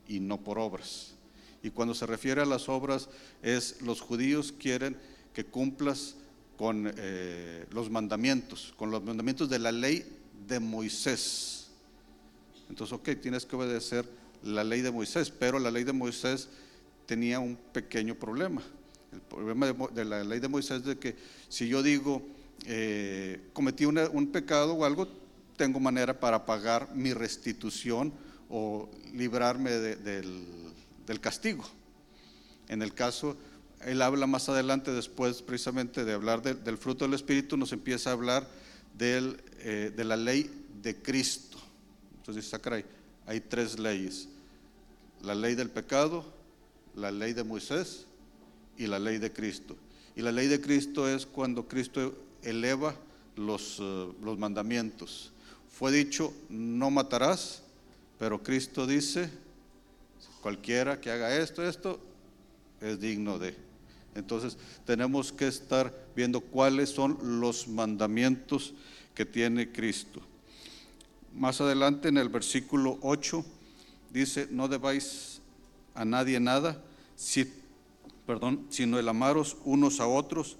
y 0.08 0.20
no 0.20 0.38
por 0.38 0.58
obras. 0.58 1.14
Y 1.62 1.70
cuando 1.70 1.94
se 1.94 2.06
refiere 2.06 2.42
a 2.42 2.46
las 2.46 2.68
obras 2.68 3.08
es 3.42 3.80
los 3.82 4.00
judíos 4.00 4.52
quieren 4.52 4.96
que 5.32 5.44
cumplas 5.44 6.16
con 6.56 6.92
eh, 6.96 7.66
los 7.70 7.90
mandamientos, 7.90 8.74
con 8.76 8.90
los 8.90 9.02
mandamientos 9.02 9.48
de 9.48 9.58
la 9.58 9.72
ley 9.72 10.04
de 10.46 10.60
Moisés. 10.60 11.70
Entonces, 12.68 12.92
ok, 12.92 13.10
tienes 13.20 13.46
que 13.46 13.56
obedecer 13.56 14.08
la 14.42 14.64
ley 14.64 14.80
de 14.80 14.90
Moisés, 14.90 15.30
pero 15.30 15.58
la 15.58 15.70
ley 15.70 15.84
de 15.84 15.92
Moisés 15.92 16.48
tenía 17.06 17.38
un 17.38 17.56
pequeño 17.56 18.14
problema. 18.14 18.62
El 19.12 19.20
problema 19.20 19.66
de, 19.92 20.04
la 20.04 20.24
ley 20.24 20.40
de 20.40 20.48
Moisés 20.48 20.78
es 20.78 20.84
de 20.84 20.98
que 20.98 21.16
si 21.48 21.68
yo 21.68 21.82
digo, 21.82 22.22
eh, 22.66 23.40
cometí 23.52 23.84
un 23.84 24.26
pecado 24.32 24.74
o 24.74 24.84
algo, 24.84 25.08
tengo 25.56 25.80
manera 25.80 26.18
para 26.18 26.44
pagar 26.44 26.94
mi 26.94 27.12
restitución 27.12 28.12
o 28.48 28.88
librarme 29.14 29.70
del, 29.70 30.46
castigo. 31.20 31.64
En 32.68 32.82
el 32.82 32.94
caso, 32.94 33.36
él 33.84 34.00
habla 34.02 34.26
más 34.26 34.48
adelante, 34.48 34.92
después 34.92 35.42
precisamente 35.42 36.04
de 36.04 36.12
hablar 36.12 36.42
del 36.42 36.78
fruto 36.78 37.04
del 37.04 37.14
Espíritu, 37.14 37.56
nos 37.56 37.72
empieza 37.72 38.10
a 38.10 38.12
hablar 38.14 38.46
eh, 38.98 39.92
de 39.94 40.04
la 40.04 40.16
ley 40.16 40.50
de 40.82 40.96
Cristo. 40.96 41.58
Entonces 42.18 42.44
dice, 42.44 42.84
hay 43.26 43.40
tres 43.40 43.78
leyes. 43.78 44.28
La 45.22 45.34
ley 45.34 45.54
del 45.54 45.70
pecado, 45.70 46.24
la 46.94 47.10
ley 47.10 47.32
de 47.32 47.44
Moisés 47.44 48.06
y 48.76 48.86
la 48.86 48.98
ley 48.98 49.18
de 49.18 49.32
Cristo. 49.32 49.76
Y 50.14 50.22
la 50.22 50.32
ley 50.32 50.48
de 50.48 50.60
Cristo 50.60 51.08
es 51.08 51.26
cuando 51.26 51.66
Cristo 51.66 52.14
eleva 52.42 52.94
los, 53.36 53.78
eh, 53.80 54.12
los 54.22 54.38
mandamientos. 54.38 55.31
Fue 55.82 55.90
dicho, 55.90 56.32
no 56.48 56.92
matarás, 56.92 57.60
pero 58.16 58.40
Cristo 58.40 58.86
dice, 58.86 59.28
cualquiera 60.40 61.00
que 61.00 61.10
haga 61.10 61.36
esto, 61.36 61.66
esto, 61.66 61.98
es 62.80 63.00
digno 63.00 63.36
de. 63.40 63.56
Entonces 64.14 64.56
tenemos 64.86 65.32
que 65.32 65.48
estar 65.48 65.92
viendo 66.14 66.40
cuáles 66.40 66.90
son 66.90 67.40
los 67.40 67.66
mandamientos 67.66 68.74
que 69.12 69.26
tiene 69.26 69.72
Cristo. 69.72 70.20
Más 71.34 71.60
adelante 71.60 72.10
en 72.10 72.18
el 72.18 72.28
versículo 72.28 73.00
8 73.02 73.44
dice, 74.12 74.46
no 74.52 74.68
debáis 74.68 75.40
a 75.96 76.04
nadie 76.04 76.38
nada, 76.38 76.80
si, 77.16 77.52
perdón, 78.24 78.68
sino 78.70 79.00
el 79.00 79.08
amaros 79.08 79.56
unos 79.64 79.98
a 79.98 80.06
otros, 80.06 80.58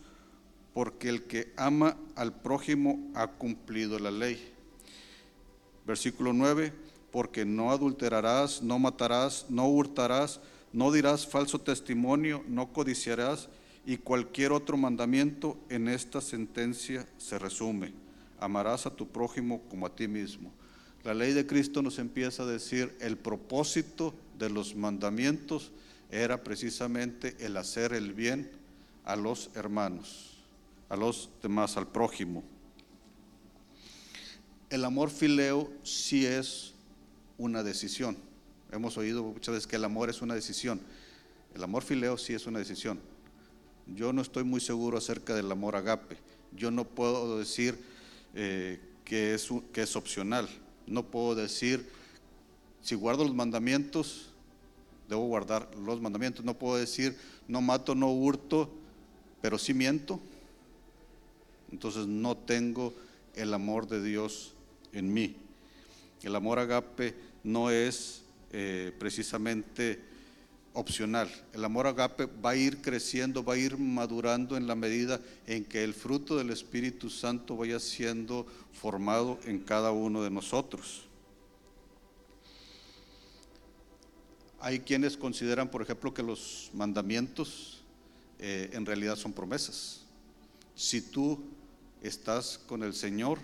porque 0.75 1.09
el 1.09 1.23
que 1.29 1.53
ama 1.57 1.97
al 2.17 2.33
prójimo 2.33 3.13
ha 3.15 3.29
cumplido 3.29 4.01
la 4.01 4.11
ley. 4.11 4.53
Versículo 5.87 6.33
9, 6.33 6.73
porque 7.11 7.45
no 7.45 7.71
adulterarás, 7.71 8.63
no 8.63 8.79
matarás, 8.79 9.47
no 9.49 9.69
hurtarás, 9.69 10.41
no 10.73 10.91
dirás 10.91 11.27
falso 11.27 11.61
testimonio, 11.61 12.45
no 12.49 12.73
codiciarás, 12.73 13.49
y 13.85 13.97
cualquier 13.97 14.53
otro 14.53 14.77
mandamiento 14.77 15.59
en 15.69 15.89
esta 15.89 16.21
sentencia 16.21 17.07
se 17.19 17.39
resume. 17.39 17.93
Amarás 18.39 18.87
a 18.87 18.95
tu 18.95 19.09
prójimo 19.09 19.61
como 19.69 19.87
a 19.87 19.95
ti 19.95 20.09
mismo. 20.09 20.53
La 21.05 21.15
ley 21.15 21.33
de 21.33 21.47
Cristo 21.47 21.83
nos 21.83 21.99
empieza 21.99 22.45
a 22.45 22.47
decir 22.47 22.97
el 23.01 23.17
propósito 23.17 24.15
de 24.39 24.51
los 24.51 24.77
mandamientos 24.77 25.73
era 26.11 26.45
precisamente 26.45 27.37
el 27.41 27.57
hacer 27.57 27.93
el 27.93 28.13
bien 28.13 28.51
a 29.05 29.17
los 29.17 29.51
hermanos, 29.55 30.39
a 30.89 30.97
los 30.97 31.31
demás, 31.43 31.77
al 31.77 31.89
prójimo. 31.89 32.45
El 34.73 34.87
amor 34.87 35.11
fileo 35.11 35.71
sí 35.83 36.25
es 36.25 36.73
una 37.37 37.63
decisión. 37.63 38.17
Hemos 38.71 38.97
oído 38.97 39.23
muchas 39.23 39.53
veces 39.53 39.67
que 39.67 39.77
el 39.77 39.85
amor 39.85 40.09
es 40.09 40.23
una 40.23 40.35
decisión. 40.35 40.81
El 41.55 41.63
amor 41.63 41.83
fileo 41.83 42.17
sí 42.17 42.33
es 42.33 42.47
una 42.47 42.59
decisión. 42.59 42.99
Yo 43.87 44.15
no 44.15 44.23
estoy 44.23 44.45
muy 44.45 44.63
seguro 44.63 44.97
acerca 44.97 45.35
del 45.35 45.53
amor 45.53 45.77
agape. 45.77 46.17
Yo 46.57 46.71
no 46.71 46.87
puedo 46.87 47.39
decir 47.39 47.79
eh, 48.35 48.81
que, 49.05 49.35
es, 49.35 49.47
que 49.75 49.83
es 49.83 49.95
opcional. 49.95 50.49
No 50.87 51.05
puedo 51.05 51.35
decir, 51.35 51.87
si 52.81 52.95
guardo 52.95 53.25
los 53.25 53.35
mandamientos, 53.35 54.31
debo 55.07 55.27
guardar 55.27 55.69
los 55.85 56.01
mandamientos. 56.01 56.47
No 56.47 56.59
puedo 56.59 56.79
decir, 56.79 57.15
no 57.47 57.61
mato, 57.61 57.95
no 57.95 58.11
hurto, 58.11 58.71
pero 59.43 59.59
sí 59.59 59.75
miento. 59.75 60.19
Entonces 61.71 62.07
no 62.07 62.39
tengo 62.39 62.95
el 63.35 63.53
amor 63.53 63.87
de 63.87 64.03
Dios 64.03 64.55
en 64.93 65.13
mí. 65.13 65.37
El 66.23 66.37
amor 66.37 66.59
agape 66.59 67.15
no 67.43 67.71
es 67.71 68.23
eh, 68.53 68.93
precisamente 68.99 70.01
opcional. 70.75 71.31
El 71.53 71.65
amor 71.65 71.87
agape 71.87 72.27
va 72.27 72.51
a 72.51 72.57
ir 72.57 72.81
creciendo, 72.81 73.45
va 73.45 73.55
a 73.55 73.59
ir 73.59 73.77
madurando 73.77 74.57
en 74.57 74.67
la 74.67 74.75
medida 74.75 75.21
en 75.47 75.65
que 75.65 75.85
el 75.85 75.95
fruto 75.95 76.37
del 76.37 76.51
Espíritu 76.51 77.11
Santo 77.11 77.57
vaya 77.57 77.81
siendo 77.81 78.47
formado 78.73 79.39
en 79.45 79.59
cada 79.59 79.91
uno 79.91 80.23
de 80.23 80.31
nosotros. 80.31 81.05
Hay 84.61 84.81
quienes 84.81 85.17
consideran, 85.17 85.71
por 85.71 85.83
ejemplo, 85.83 86.15
que 86.15 86.23
los 86.23 86.71
mandamientos 86.73 87.83
eh, 88.39 88.71
en 88.73 88.87
realidad 88.87 89.17
son 89.17 89.33
promesas. 89.33 90.03
Si 90.75 91.01
tú 91.01 91.43
estás 92.01 92.59
con 92.67 92.83
el 92.83 92.95
Señor, 92.95 93.39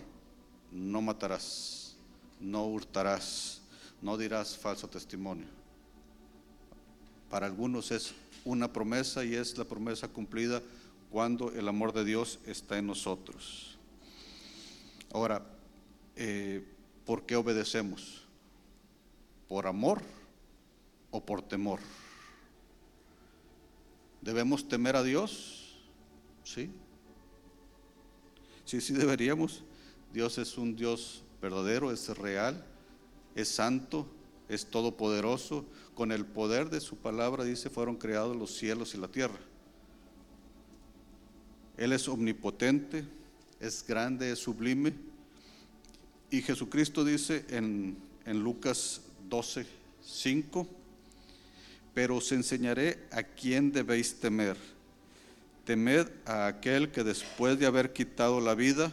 no 0.72 1.02
matarás, 1.02 1.96
no 2.40 2.66
hurtarás, 2.66 3.60
no 4.02 4.16
dirás 4.16 4.56
falso 4.56 4.88
testimonio. 4.88 5.46
Para 7.30 7.46
algunos 7.46 7.90
es 7.90 8.14
una 8.44 8.72
promesa 8.72 9.24
y 9.24 9.34
es 9.34 9.56
la 9.58 9.64
promesa 9.64 10.08
cumplida 10.08 10.62
cuando 11.10 11.52
el 11.52 11.68
amor 11.68 11.92
de 11.92 12.04
Dios 12.04 12.38
está 12.46 12.78
en 12.78 12.86
nosotros. 12.86 13.76
Ahora, 15.12 15.42
eh, 16.16 16.64
¿por 17.04 17.24
qué 17.24 17.36
obedecemos? 17.36 18.24
¿Por 19.48 19.66
amor 19.66 20.02
o 21.10 21.24
por 21.24 21.42
temor? 21.42 21.80
¿Debemos 24.20 24.68
temer 24.68 24.96
a 24.96 25.02
Dios? 25.02 25.78
Sí. 26.44 26.70
Sí, 28.64 28.80
sí 28.80 28.92
deberíamos. 28.92 29.62
Dios 30.12 30.38
es 30.38 30.56
un 30.58 30.74
Dios 30.74 31.22
verdadero, 31.40 31.92
es 31.92 32.08
real, 32.16 32.64
es 33.34 33.48
santo, 33.48 34.06
es 34.48 34.66
todopoderoso. 34.66 35.64
Con 35.94 36.12
el 36.12 36.24
poder 36.24 36.70
de 36.70 36.80
su 36.80 36.96
palabra, 36.96 37.44
dice, 37.44 37.70
fueron 37.70 37.96
creados 37.96 38.36
los 38.36 38.56
cielos 38.56 38.94
y 38.94 38.98
la 38.98 39.08
tierra. 39.08 39.38
Él 41.76 41.92
es 41.92 42.08
omnipotente, 42.08 43.04
es 43.60 43.84
grande, 43.86 44.32
es 44.32 44.38
sublime. 44.38 44.94
Y 46.30 46.42
Jesucristo 46.42 47.04
dice 47.04 47.44
en, 47.50 47.96
en 48.24 48.42
Lucas 48.42 49.00
12, 49.28 49.66
5, 50.04 50.66
pero 51.94 52.16
os 52.16 52.32
enseñaré 52.32 53.06
a 53.10 53.22
quién 53.22 53.72
debéis 53.72 54.18
temer. 54.20 54.56
Temed 55.64 56.08
a 56.24 56.46
aquel 56.46 56.90
que 56.90 57.04
después 57.04 57.58
de 57.58 57.66
haber 57.66 57.92
quitado 57.92 58.40
la 58.40 58.54
vida, 58.54 58.92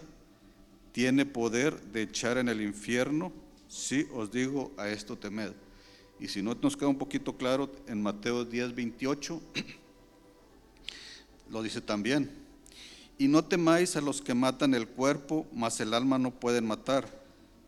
tiene 0.95 1.25
poder 1.25 1.81
de 1.91 2.03
echar 2.03 2.37
en 2.37 2.47
el 2.47 2.61
infierno. 2.61 3.33
Sí, 3.67 4.07
os 4.13 4.31
digo, 4.31 4.71
a 4.77 4.87
esto 4.87 5.17
temed. 5.17 5.51
Y 6.21 6.29
si 6.29 6.41
no 6.41 6.55
nos 6.55 6.77
queda 6.77 6.87
un 6.87 6.97
poquito 6.97 7.35
claro, 7.35 7.69
en 7.85 8.01
Mateo 8.01 8.45
10, 8.45 8.73
28, 8.73 9.41
lo 11.49 11.61
dice 11.61 11.81
también. 11.81 12.31
Y 13.17 13.27
no 13.27 13.43
temáis 13.43 13.97
a 13.97 14.01
los 14.01 14.21
que 14.21 14.33
matan 14.33 14.73
el 14.73 14.87
cuerpo, 14.87 15.45
mas 15.53 15.81
el 15.81 15.93
alma 15.93 16.17
no 16.17 16.31
pueden 16.31 16.65
matar. 16.65 17.09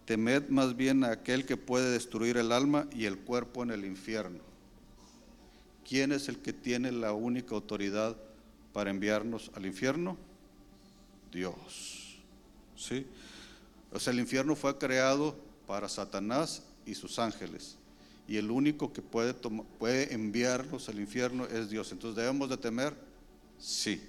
Temed 0.06 0.48
más 0.48 0.78
bien 0.78 1.04
a 1.04 1.12
aquel 1.12 1.46
que 1.46 1.58
puede 1.58 1.92
destruir 1.92 2.38
el 2.38 2.54
alma 2.54 2.88
y 2.94 3.04
el 3.04 3.18
cuerpo 3.18 3.62
en 3.62 3.72
el 3.72 3.84
infierno. 3.84 4.40
¿Quién 5.86 6.14
es 6.14 6.30
el 6.30 6.38
que 6.38 6.54
tiene 6.54 6.94
la 6.94 7.12
única 7.12 7.56
autoridad 7.56 8.16
para 8.72 8.90
enviarnos 8.90 9.52
al 9.54 9.66
infierno? 9.66 10.16
Dios. 11.30 12.07
¿Sí? 12.78 13.06
O 13.92 14.00
sea, 14.00 14.14
el 14.14 14.20
infierno 14.20 14.56
fue 14.56 14.78
creado 14.78 15.36
para 15.66 15.90
Satanás 15.90 16.64
y 16.86 16.96
sus 16.96 17.20
ángeles. 17.20 17.76
Y 18.28 18.38
el 18.38 18.52
único 18.52 18.94
que 18.94 19.02
puede, 19.02 19.34
puede 19.34 20.14
enviarnos 20.14 20.90
al 20.90 21.00
infierno 21.00 21.46
es 21.46 21.70
Dios. 21.70 21.92
Entonces, 21.92 22.18
¿debemos 22.18 22.50
de 22.50 22.58
temer? 22.58 22.94
Sí. 23.58 24.02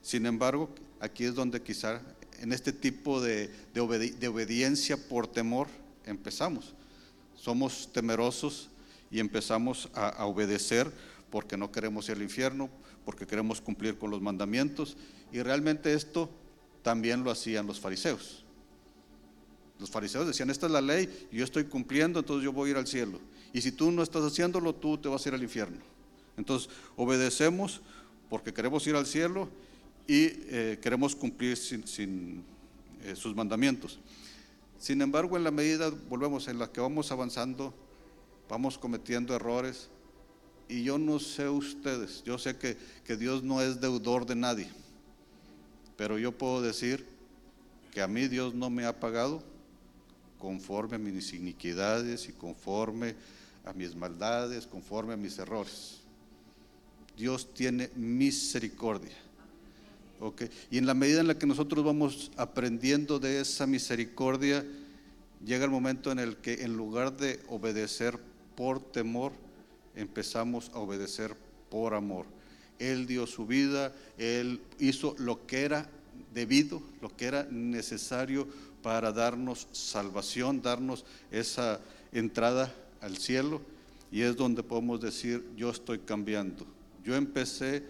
Sin 0.00 0.26
embargo, 0.26 0.70
aquí 1.00 1.24
es 1.24 1.34
donde 1.34 1.60
quizá 1.60 2.00
en 2.40 2.52
este 2.52 2.72
tipo 2.72 3.20
de, 3.20 3.48
de 3.74 4.28
obediencia 4.28 4.96
por 4.96 5.26
temor 5.26 5.68
empezamos. 6.06 6.74
Somos 7.36 7.92
temerosos 7.92 8.68
y 9.10 9.20
empezamos 9.20 9.90
a, 9.94 10.24
obedecer 10.24 10.90
porque 11.30 11.56
no 11.56 11.70
queremos 11.70 12.08
ir 12.08 12.16
al 12.16 12.22
infierno, 12.22 12.70
porque 13.04 13.26
queremos 13.26 13.60
cumplir 13.60 13.98
con 13.98 14.10
los 14.10 14.22
mandamientos. 14.22 14.96
Y 15.32 15.42
realmente 15.42 15.92
esto 15.92 16.30
también 16.82 17.24
lo 17.24 17.30
hacían 17.30 17.66
los 17.66 17.80
fariseos. 17.80 18.44
Los 19.78 19.90
fariseos 19.90 20.26
decían, 20.26 20.50
esta 20.50 20.66
es 20.66 20.72
la 20.72 20.80
ley, 20.80 21.28
yo 21.32 21.44
estoy 21.44 21.64
cumpliendo, 21.64 22.20
entonces 22.20 22.44
yo 22.44 22.52
voy 22.52 22.68
a 22.68 22.70
ir 22.72 22.76
al 22.76 22.86
cielo. 22.86 23.18
Y 23.52 23.60
si 23.60 23.72
tú 23.72 23.90
no 23.90 24.02
estás 24.02 24.22
haciéndolo, 24.22 24.74
tú 24.74 24.96
te 24.98 25.08
vas 25.08 25.24
a 25.24 25.28
ir 25.28 25.34
al 25.34 25.42
infierno. 25.42 25.78
Entonces, 26.36 26.68
obedecemos 26.96 27.80
porque 28.30 28.54
queremos 28.54 28.86
ir 28.86 28.94
al 28.94 29.06
cielo 29.06 29.48
y 30.06 30.30
eh, 30.46 30.78
queremos 30.80 31.14
cumplir 31.14 31.58
eh, 31.58 33.16
sus 33.16 33.34
mandamientos. 33.34 33.98
Sin 34.78 35.02
embargo, 35.02 35.36
en 35.36 35.44
la 35.44 35.50
medida, 35.50 35.90
volvemos, 36.08 36.48
en 36.48 36.58
la 36.58 36.70
que 36.70 36.80
vamos 36.80 37.12
avanzando, 37.12 37.74
vamos 38.48 38.78
cometiendo 38.78 39.34
errores. 39.34 39.88
Y 40.68 40.84
yo 40.84 40.96
no 40.96 41.18
sé 41.18 41.48
ustedes, 41.48 42.22
yo 42.24 42.38
sé 42.38 42.56
que 42.56 43.16
Dios 43.16 43.42
no 43.42 43.60
es 43.60 43.80
deudor 43.80 44.24
de 44.24 44.36
nadie, 44.36 44.70
pero 46.02 46.18
yo 46.18 46.32
puedo 46.32 46.60
decir 46.60 47.06
que 47.92 48.02
a 48.02 48.08
mí 48.08 48.26
Dios 48.26 48.54
no 48.54 48.70
me 48.70 48.86
ha 48.86 48.98
pagado 48.98 49.40
conforme 50.36 50.96
a 50.96 50.98
mis 50.98 51.32
iniquidades 51.32 52.28
y 52.28 52.32
conforme 52.32 53.14
a 53.64 53.72
mis 53.72 53.94
maldades, 53.94 54.66
conforme 54.66 55.14
a 55.14 55.16
mis 55.16 55.38
errores. 55.38 56.00
Dios 57.16 57.54
tiene 57.54 57.88
misericordia. 57.94 59.14
Okay. 60.18 60.50
Y 60.72 60.78
en 60.78 60.86
la 60.86 60.94
medida 60.94 61.20
en 61.20 61.28
la 61.28 61.38
que 61.38 61.46
nosotros 61.46 61.84
vamos 61.84 62.32
aprendiendo 62.36 63.20
de 63.20 63.40
esa 63.40 63.68
misericordia, 63.68 64.66
llega 65.46 65.64
el 65.64 65.70
momento 65.70 66.10
en 66.10 66.18
el 66.18 66.36
que 66.38 66.64
en 66.64 66.76
lugar 66.76 67.16
de 67.16 67.38
obedecer 67.48 68.18
por 68.56 68.80
temor, 68.80 69.30
empezamos 69.94 70.68
a 70.74 70.80
obedecer 70.80 71.36
por 71.70 71.94
amor. 71.94 72.26
Él 72.90 73.06
dio 73.06 73.26
su 73.26 73.46
vida, 73.46 73.92
Él 74.18 74.60
hizo 74.78 75.14
lo 75.18 75.46
que 75.46 75.62
era 75.62 75.88
debido, 76.34 76.82
lo 77.00 77.14
que 77.16 77.26
era 77.26 77.46
necesario 77.50 78.48
para 78.82 79.12
darnos 79.12 79.68
salvación, 79.72 80.62
darnos 80.62 81.04
esa 81.30 81.80
entrada 82.12 82.74
al 83.00 83.16
cielo. 83.18 83.60
Y 84.10 84.22
es 84.22 84.36
donde 84.36 84.62
podemos 84.62 85.00
decir, 85.00 85.44
yo 85.56 85.70
estoy 85.70 86.00
cambiando. 86.00 86.66
Yo 87.04 87.14
empecé 87.14 87.82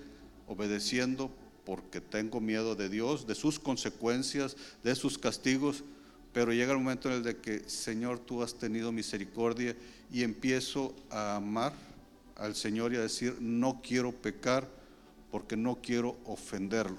obedeciendo 0.47 1.31
porque 1.65 2.01
tengo 2.01 2.41
miedo 2.41 2.75
de 2.75 2.89
Dios, 2.89 3.27
de 3.27 3.35
sus 3.35 3.59
consecuencias, 3.59 4.57
de 4.85 4.95
sus 4.95 5.19
castigos, 5.19 5.85
pero 6.33 6.53
llega 6.53 6.73
el 6.73 6.79
momento 6.79 7.09
en 7.09 7.17
el 7.17 7.23
de 7.23 7.37
que, 7.39 7.69
Señor, 7.69 8.19
tú 8.19 8.43
has 8.43 8.55
tenido 8.55 8.93
misericordia 8.93 9.77
y 10.13 10.23
empiezo 10.23 10.95
a 11.11 11.37
amar 11.37 11.73
al 12.37 12.55
Señor 12.55 12.93
y 12.93 12.97
a 12.97 13.01
decir, 13.01 13.37
no 13.41 13.81
quiero 13.83 14.13
pecar 14.13 14.69
porque 15.33 15.57
no 15.57 15.81
quiero 15.83 16.19
ofenderlo. 16.27 16.99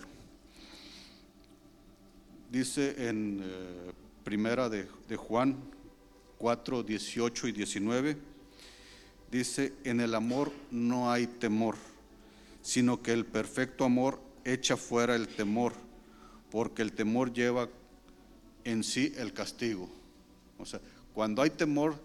Dice 2.51 3.07
en 3.07 3.39
eh, 3.41 3.91
primera 4.23 4.67
de, 4.67 4.87
de 5.07 5.15
Juan 5.15 5.55
4, 6.39 6.83
18 6.83 7.47
y 7.47 7.51
19, 7.51 8.17
dice, 9.31 9.73
en 9.83 10.01
el 10.01 10.15
amor 10.15 10.51
no 10.71 11.11
hay 11.11 11.27
temor, 11.27 11.75
sino 12.61 13.01
que 13.01 13.13
el 13.13 13.25
perfecto 13.25 13.85
amor 13.85 14.19
echa 14.43 14.77
fuera 14.77 15.15
el 15.15 15.27
temor, 15.27 15.73
porque 16.51 16.81
el 16.81 16.91
temor 16.91 17.31
lleva 17.31 17.69
en 18.63 18.83
sí 18.83 19.13
el 19.15 19.31
castigo. 19.31 19.89
O 20.57 20.65
sea, 20.65 20.81
cuando 21.13 21.43
hay 21.43 21.51
temor 21.51 21.95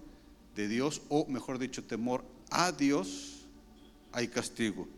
de 0.55 0.69
Dios, 0.69 1.01
o 1.09 1.27
mejor 1.27 1.59
dicho, 1.59 1.85
temor 1.85 2.23
a 2.51 2.71
Dios, 2.73 3.47
hay 4.13 4.29
castigo. 4.29 4.89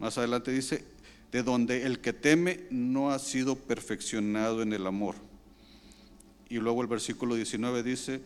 Más 0.00 0.16
adelante 0.16 0.50
dice, 0.50 0.82
de 1.30 1.42
donde 1.42 1.84
el 1.84 2.00
que 2.00 2.14
teme 2.14 2.66
no 2.70 3.10
ha 3.10 3.18
sido 3.18 3.54
perfeccionado 3.54 4.62
en 4.62 4.72
el 4.72 4.86
amor. 4.86 5.14
Y 6.48 6.56
luego 6.56 6.80
el 6.80 6.88
versículo 6.88 7.34
19 7.34 7.82
dice, 7.82 8.22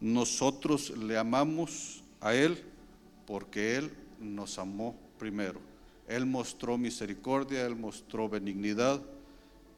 nosotros 0.00 0.90
le 0.98 1.16
amamos 1.16 2.02
a 2.20 2.34
Él 2.34 2.62
porque 3.26 3.76
Él 3.76 3.90
nos 4.20 4.58
amó 4.58 4.96
primero. 5.18 5.60
Él 6.08 6.26
mostró 6.26 6.76
misericordia, 6.76 7.64
Él 7.64 7.76
mostró 7.76 8.28
benignidad 8.28 9.00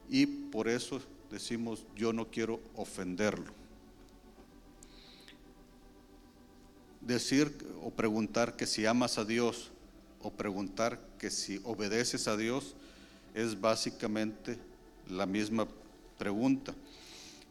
y 0.09 0.25
por 0.25 0.67
eso 0.67 1.01
decimos, 1.31 1.85
yo 1.95 2.15
no 2.15 2.31
quiero 2.31 2.59
ofenderlo. 2.75 3.53
Decir 7.03 7.55
o 7.83 7.91
preguntar 7.91 8.57
que 8.57 8.67
si 8.67 8.87
amas 8.87 9.19
a 9.19 9.27
Dios 9.27 9.71
o 10.25 10.31
preguntar 10.31 10.99
que 11.19 11.31
si 11.31 11.61
obedeces 11.65 12.27
a 12.29 12.37
Dios 12.37 12.75
es 13.35 13.61
básicamente 13.61 14.59
la 15.09 15.27
misma 15.27 15.69
pregunta. 16.19 16.75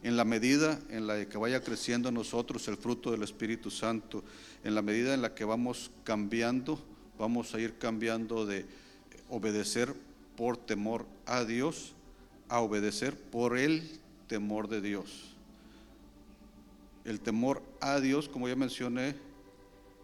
En 0.02 0.16
la 0.16 0.24
medida 0.24 0.78
en 0.90 1.06
la 1.06 1.24
que 1.26 1.38
vaya 1.38 1.62
creciendo 1.62 2.10
en 2.10 2.16
nosotros 2.16 2.68
el 2.68 2.76
fruto 2.76 3.10
del 3.10 3.22
Espíritu 3.22 3.70
Santo, 3.70 4.22
en 4.64 4.74
la 4.74 4.82
medida 4.82 5.14
en 5.14 5.22
la 5.22 5.34
que 5.34 5.44
vamos 5.44 5.90
cambiando, 6.04 6.78
vamos 7.18 7.54
a 7.54 7.60
ir 7.60 7.78
cambiando 7.78 8.44
de 8.44 8.66
obedecer 9.30 9.94
por 10.36 10.56
temor 10.56 11.06
a 11.26 11.44
Dios 11.44 11.94
a 12.48 12.60
obedecer 12.60 13.16
por 13.16 13.56
el 13.56 13.82
temor 14.26 14.68
de 14.68 14.80
Dios. 14.80 15.34
El 17.04 17.20
temor 17.20 17.62
a 17.80 18.00
Dios, 18.00 18.28
como 18.28 18.48
ya 18.48 18.56
mencioné, 18.56 19.14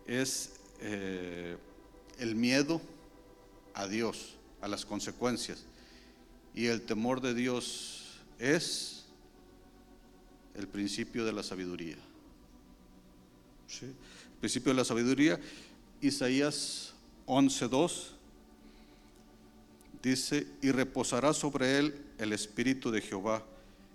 es 0.06 0.52
eh, 0.80 1.56
el 2.20 2.36
miedo 2.36 2.80
a 3.74 3.88
Dios, 3.88 4.36
a 4.60 4.68
las 4.68 4.84
consecuencias. 4.84 5.64
Y 6.54 6.66
el 6.66 6.82
temor 6.82 7.20
de 7.20 7.34
Dios 7.34 8.20
es 8.38 9.04
el 10.54 10.68
principio 10.68 11.24
de 11.24 11.32
la 11.32 11.42
sabiduría. 11.42 11.96
El 13.82 14.38
principio 14.40 14.72
de 14.72 14.76
la 14.76 14.84
sabiduría, 14.84 15.40
Isaías 16.00 16.92
11.2 17.26 18.08
dice, 20.02 20.46
y 20.60 20.72
reposará 20.72 21.32
sobre 21.32 21.78
él 21.78 21.94
el 22.18 22.32
espíritu 22.32 22.90
de 22.90 23.00
Jehová, 23.00 23.44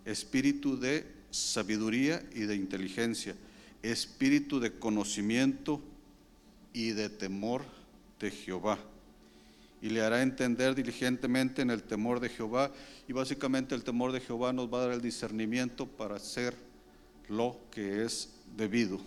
espíritu 0.06 0.80
de 0.80 1.06
sabiduría 1.30 2.24
y 2.34 2.42
de 2.42 2.56
inteligencia, 2.56 3.36
espíritu 3.84 4.60
de 4.60 4.72
conocimiento 4.80 5.82
y 6.74 6.92
de 6.92 7.10
temor 7.10 7.75
de 8.20 8.32
Jehová. 8.32 8.78
Y 9.82 9.90
le 9.90 10.02
hará 10.02 10.22
entender 10.22 10.74
diligentemente 10.74 11.62
en 11.62 11.70
el 11.70 11.84
temor 11.84 12.20
de 12.20 12.30
Jehová. 12.30 12.72
Y 13.08 13.14
básicamente 13.14 13.76
el 13.76 13.84
temor 13.84 14.12
de 14.12 14.22
Jehová 14.22 14.54
nos 14.54 14.74
va 14.74 14.80
a 14.80 14.86
dar 14.86 14.92
el 14.94 15.02
discernimiento 15.02 15.86
para 15.86 16.16
hacer 16.16 16.56
lo 17.28 17.60
que 17.72 18.04
es 18.04 18.30
debido. 18.56 19.00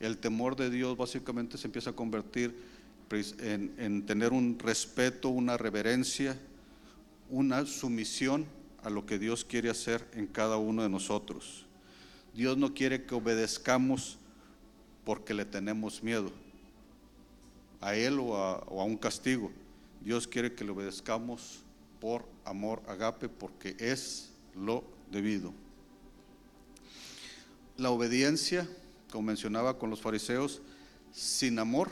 El 0.00 0.18
temor 0.18 0.56
de 0.56 0.70
Dios 0.70 0.96
básicamente 0.96 1.58
se 1.58 1.66
empieza 1.66 1.90
a 1.90 1.94
convertir 1.94 2.54
en, 3.10 4.04
tener 4.04 4.32
un 4.32 4.58
respeto, 4.58 5.28
una 5.28 5.56
reverencia, 5.56 6.36
una 7.30 7.64
sumisión 7.66 8.46
a 8.82 8.90
lo 8.90 9.06
que 9.06 9.18
Dios 9.18 9.44
quiere 9.44 9.70
hacer 9.70 10.06
en 10.14 10.26
cada 10.26 10.56
uno 10.56 10.82
de 10.82 10.88
nosotros. 10.88 11.66
Dios 12.34 12.58
no 12.58 12.74
quiere 12.74 13.04
que 13.04 13.14
obedezcamos 13.14 14.18
porque 15.04 15.34
le 15.34 15.44
tenemos 15.44 16.02
miedo. 16.02 16.30
A 17.80 17.94
Él 17.94 18.18
o 18.18 18.36
a, 18.36 18.84
un 18.84 18.96
castigo. 18.96 19.50
Dios 20.00 20.26
quiere 20.26 20.54
que 20.54 20.64
le 20.64 20.70
obedezcamos 20.70 21.60
por 22.00 22.24
amor 22.44 22.82
agape, 22.86 23.28
porque 23.28 23.76
es 23.78 24.30
lo 24.54 24.84
debido. 25.10 25.52
La 27.76 27.90
obediencia, 27.90 28.68
como 29.10 29.26
mencionaba 29.26 29.78
con 29.78 29.90
los 29.90 30.00
fariseos, 30.00 30.62
sin 31.12 31.58
amor 31.58 31.90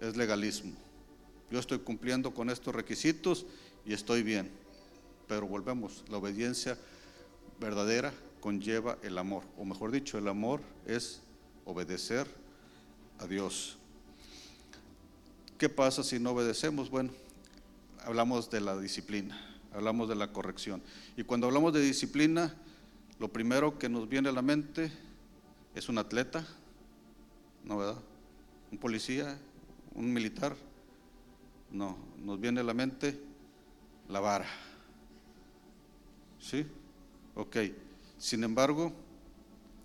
es 0.00 0.16
legalismo. 0.16 0.72
Yo 1.50 1.58
estoy 1.58 1.78
cumpliendo 1.78 2.32
con 2.32 2.50
estos 2.50 2.74
requisitos 2.74 3.46
y 3.84 3.92
estoy 3.92 4.22
bien. 4.22 4.50
Pero 5.26 5.46
volvemos, 5.46 6.04
la 6.08 6.18
obediencia 6.18 6.76
verdadera 7.60 8.12
conlleva 8.40 8.98
el 9.02 9.18
amor, 9.18 9.44
o 9.56 9.64
mejor 9.64 9.90
dicho, 9.90 10.18
el 10.18 10.28
amor 10.28 10.60
es 10.86 11.20
obedecer 11.64 12.26
a 13.18 13.26
Dios. 13.26 13.79
¿Qué 15.60 15.68
pasa 15.68 16.02
si 16.02 16.18
no 16.18 16.30
obedecemos? 16.30 16.88
Bueno, 16.88 17.10
hablamos 18.06 18.48
de 18.48 18.62
la 18.62 18.78
disciplina, 18.78 19.38
hablamos 19.74 20.08
de 20.08 20.14
la 20.14 20.32
corrección. 20.32 20.80
Y 21.18 21.24
cuando 21.24 21.48
hablamos 21.48 21.74
de 21.74 21.82
disciplina, 21.82 22.54
lo 23.18 23.28
primero 23.28 23.78
que 23.78 23.90
nos 23.90 24.08
viene 24.08 24.30
a 24.30 24.32
la 24.32 24.40
mente 24.40 24.90
es 25.74 25.90
un 25.90 25.98
atleta, 25.98 26.46
¿no 27.62 27.76
verdad? 27.76 28.00
Un 28.72 28.78
policía, 28.78 29.38
un 29.94 30.10
militar. 30.10 30.56
No, 31.70 31.98
nos 32.16 32.40
viene 32.40 32.60
a 32.60 32.64
la 32.64 32.72
mente 32.72 33.20
la 34.08 34.20
vara. 34.20 34.46
¿Sí? 36.38 36.66
Ok. 37.34 37.58
Sin 38.16 38.44
embargo, 38.44 38.94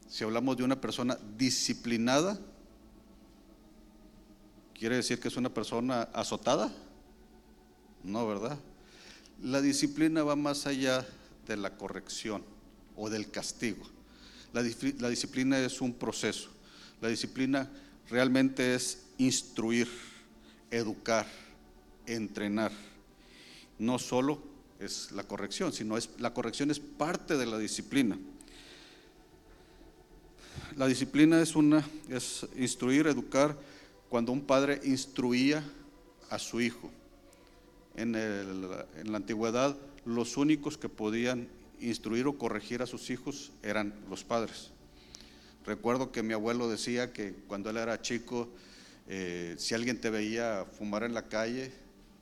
si 0.08 0.24
hablamos 0.24 0.56
de 0.56 0.64
una 0.64 0.80
persona 0.80 1.18
disciplinada, 1.38 2.40
¿quiere 4.78 4.98
decir 4.98 5.20
que 5.20 5.30
es 5.30 5.38
una 5.38 5.54
persona 5.54 6.04
azotada? 6.14 6.72
No, 8.04 8.28
¿verdad? 8.28 8.60
La 9.42 9.62
disciplina 9.62 10.24
va 10.24 10.36
más 10.36 10.68
allá 10.68 11.06
de 11.48 11.58
la 11.58 11.78
corrección 11.78 12.44
o 12.96 13.10
del 13.10 13.30
castigo. 13.30 13.84
La, 14.54 14.62
la, 15.00 15.10
disciplina 15.10 15.60
es 15.60 15.82
un 15.82 15.94
proceso. 15.94 16.50
La 17.02 17.10
disciplina 17.10 17.70
realmente 18.10 18.76
es 18.76 19.04
instruir, 19.18 19.90
educar, 20.72 21.28
entrenar. 22.06 22.72
No 23.80 24.00
solo 24.00 24.42
es 24.80 25.12
la 25.12 25.24
corrección, 25.24 25.74
sino 25.74 25.98
es 25.98 26.10
la 26.20 26.34
corrección 26.34 26.72
es 26.72 26.80
parte 26.80 27.38
de 27.38 27.46
la 27.46 27.58
disciplina. 27.58 28.18
La 30.78 30.88
disciplina 30.88 31.42
es 31.42 31.56
una 31.56 31.86
es 32.10 32.46
instruir, 32.56 33.08
educar 33.08 33.58
cuando 34.16 34.32
un 34.32 34.46
padre 34.46 34.80
instruía 34.86 35.62
a 36.30 36.40
su 36.40 36.62
hijo. 36.62 36.90
En, 37.98 38.14
la 38.14 39.18
antigüedad 39.18 39.76
los 40.06 40.38
únicos 40.38 40.78
que 40.78 40.88
podían 40.88 41.50
instruir 41.82 42.26
o 42.26 42.38
corregir 42.38 42.82
a 42.82 42.86
sus 42.86 43.10
hijos 43.10 43.52
eran 43.62 43.94
los 44.10 44.24
padres. 44.24 44.72
Recuerdo 45.66 46.14
que 46.14 46.24
mi 46.24 46.32
abuelo 46.32 46.70
decía 46.70 47.12
que 47.12 47.34
cuando 47.50 47.70
él 47.70 47.76
era 47.76 48.02
chico, 48.02 48.48
eh, 49.10 49.56
si 49.58 49.76
alguien 49.76 50.00
te 50.00 50.10
veía 50.10 50.66
fumar 50.78 51.04
en 51.04 51.14
la 51.14 51.28
calle, 51.28 51.74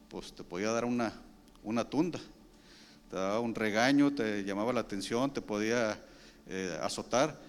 pues 0.09 0.33
te 0.33 0.43
podía 0.43 0.71
dar 0.71 0.85
una, 0.85 1.13
una 1.61 1.87
tunda, 1.87 2.19
te 3.11 3.17
daba 3.17 3.39
un 3.39 3.53
regaño, 3.53 4.15
te 4.15 4.43
llamaba 4.43 4.73
la 4.73 4.79
atención, 4.79 5.31
te 5.31 5.41
podía 5.41 6.03
eh, 6.47 6.75
azotar 6.81 7.39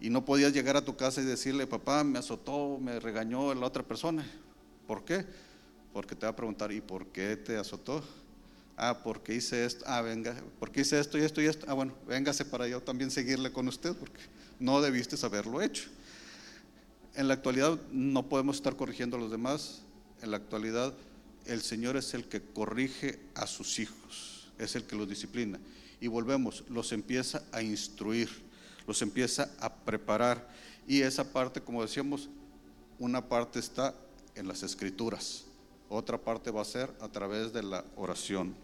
y 0.00 0.10
no 0.10 0.24
podías 0.24 0.52
llegar 0.52 0.76
a 0.76 0.84
tu 0.84 0.96
casa 0.96 1.20
y 1.20 1.24
decirle, 1.24 1.66
papá, 1.66 2.04
me 2.04 2.18
azotó, 2.18 2.78
me 2.80 3.00
regañó 3.00 3.54
la 3.54 3.66
otra 3.66 3.82
persona. 3.82 4.24
¿Por 4.86 5.04
qué? 5.04 5.24
Porque 5.92 6.14
te 6.14 6.26
va 6.26 6.30
a 6.30 6.36
preguntar, 6.36 6.72
¿y 6.72 6.80
por 6.80 7.06
qué 7.06 7.36
te 7.36 7.56
azotó? 7.56 8.02
Ah, 8.76 9.00
porque 9.02 9.34
hice 9.34 9.64
esto. 9.64 9.84
Ah, 9.88 10.00
venga, 10.02 10.36
porque 10.60 10.82
hice 10.82 11.00
esto 11.00 11.18
y 11.18 11.22
esto 11.22 11.42
y 11.42 11.46
esto. 11.46 11.66
Ah, 11.68 11.74
bueno, 11.74 11.94
véngase 12.06 12.44
para 12.44 12.68
yo 12.68 12.80
también 12.80 13.10
seguirle 13.10 13.52
con 13.52 13.66
usted, 13.66 13.92
porque 13.94 14.20
no 14.60 14.80
debiste 14.80 15.16
haberlo 15.26 15.60
hecho. 15.60 15.88
En 17.14 17.26
la 17.26 17.34
actualidad 17.34 17.78
no 17.90 18.28
podemos 18.28 18.56
estar 18.56 18.76
corrigiendo 18.76 19.16
a 19.16 19.20
los 19.20 19.30
demás. 19.30 19.82
En 20.22 20.30
la 20.30 20.36
actualidad 20.36 20.94
el 21.48 21.62
Señor 21.62 21.96
es 21.96 22.14
el 22.14 22.28
que 22.28 22.42
corrige 22.42 23.18
a 23.34 23.46
sus 23.46 23.78
hijos, 23.78 24.48
es 24.58 24.76
el 24.76 24.84
que 24.84 24.94
los 24.94 25.08
disciplina. 25.08 25.58
Y 26.00 26.06
volvemos, 26.06 26.62
los 26.68 26.92
empieza 26.92 27.42
a 27.50 27.62
instruir, 27.62 28.28
los 28.88 29.02
empieza 29.02 29.50
a 29.60 29.72
preparar. 29.72 30.48
Y 30.88 31.02
esa 31.02 31.30
parte, 31.30 31.60
como 31.60 31.82
decíamos, 31.82 32.30
una 32.98 33.28
parte 33.28 33.58
está 33.58 33.94
en 34.34 34.48
las 34.48 34.62
escrituras, 34.62 35.44
otra 35.90 36.16
parte 36.16 36.50
va 36.50 36.62
a 36.62 36.64
ser 36.64 36.90
a 37.00 37.08
través 37.08 37.52
de 37.52 37.62
la 37.62 37.84
oración. 37.96 38.54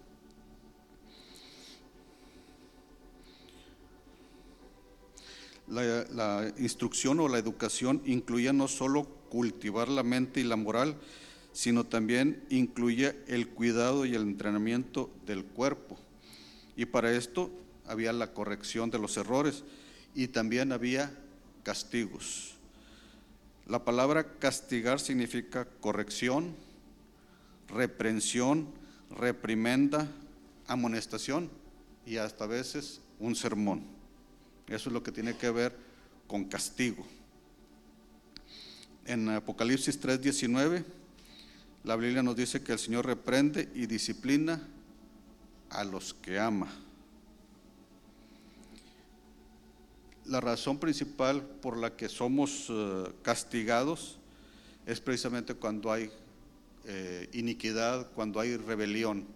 La, 5.66 6.52
instrucción 6.58 7.20
o 7.20 7.28
la 7.28 7.38
educación 7.38 8.02
incluye 8.04 8.52
no 8.52 8.68
solo 8.68 9.04
cultivar 9.28 9.88
la 9.88 10.02
mente 10.02 10.40
y 10.40 10.44
la 10.44 10.56
moral, 10.56 10.96
sino 11.52 11.84
también 11.84 12.44
incluye 12.48 13.16
el 13.26 13.48
cuidado 13.48 14.06
y 14.06 14.14
el 14.14 14.22
entrenamiento 14.22 15.10
del 15.26 15.44
cuerpo. 15.44 15.98
Y 16.76 16.86
para 16.86 17.12
esto 17.12 17.50
había 17.86 18.12
la 18.12 18.32
corrección 18.32 18.90
de 18.90 18.98
los 18.98 19.16
errores 19.16 19.64
y 20.14 20.28
también 20.28 20.72
había 20.72 21.12
castigos. 21.62 22.54
La 23.66 23.84
palabra 23.84 24.38
castigar 24.38 25.00
significa 25.00 25.66
corrección, 25.80 26.54
reprensión, 27.68 28.68
reprimenda, 29.10 30.08
amonestación 30.66 31.50
y 32.06 32.18
hasta 32.18 32.46
veces 32.46 33.00
un 33.18 33.34
sermón. 33.34 33.84
Eso 34.68 34.88
es 34.88 34.92
lo 34.92 35.02
que 35.02 35.12
tiene 35.12 35.36
que 35.36 35.50
ver 35.50 35.76
con 36.26 36.44
castigo. 36.44 37.06
En 39.06 39.28
Apocalipsis 39.28 40.00
3:19, 40.00 40.84
la 41.84 41.96
Biblia 41.96 42.22
nos 42.22 42.36
dice 42.36 42.62
que 42.62 42.72
el 42.72 42.78
Señor 42.78 43.06
reprende 43.06 43.70
y 43.74 43.86
disciplina 43.86 44.66
a 45.70 45.84
los 45.84 46.14
que 46.14 46.38
ama. 46.38 46.83
La 50.26 50.40
razón 50.40 50.78
principal 50.78 51.42
por 51.42 51.76
la 51.76 51.96
que 51.96 52.08
somos 52.08 52.68
eh, 52.70 53.04
castigados 53.20 54.18
es 54.86 54.98
precisamente 54.98 55.52
cuando 55.52 55.92
hay 55.92 56.10
eh, 56.86 57.28
iniquidad, 57.34 58.10
cuando 58.14 58.40
hay 58.40 58.56
rebelión. 58.56 59.26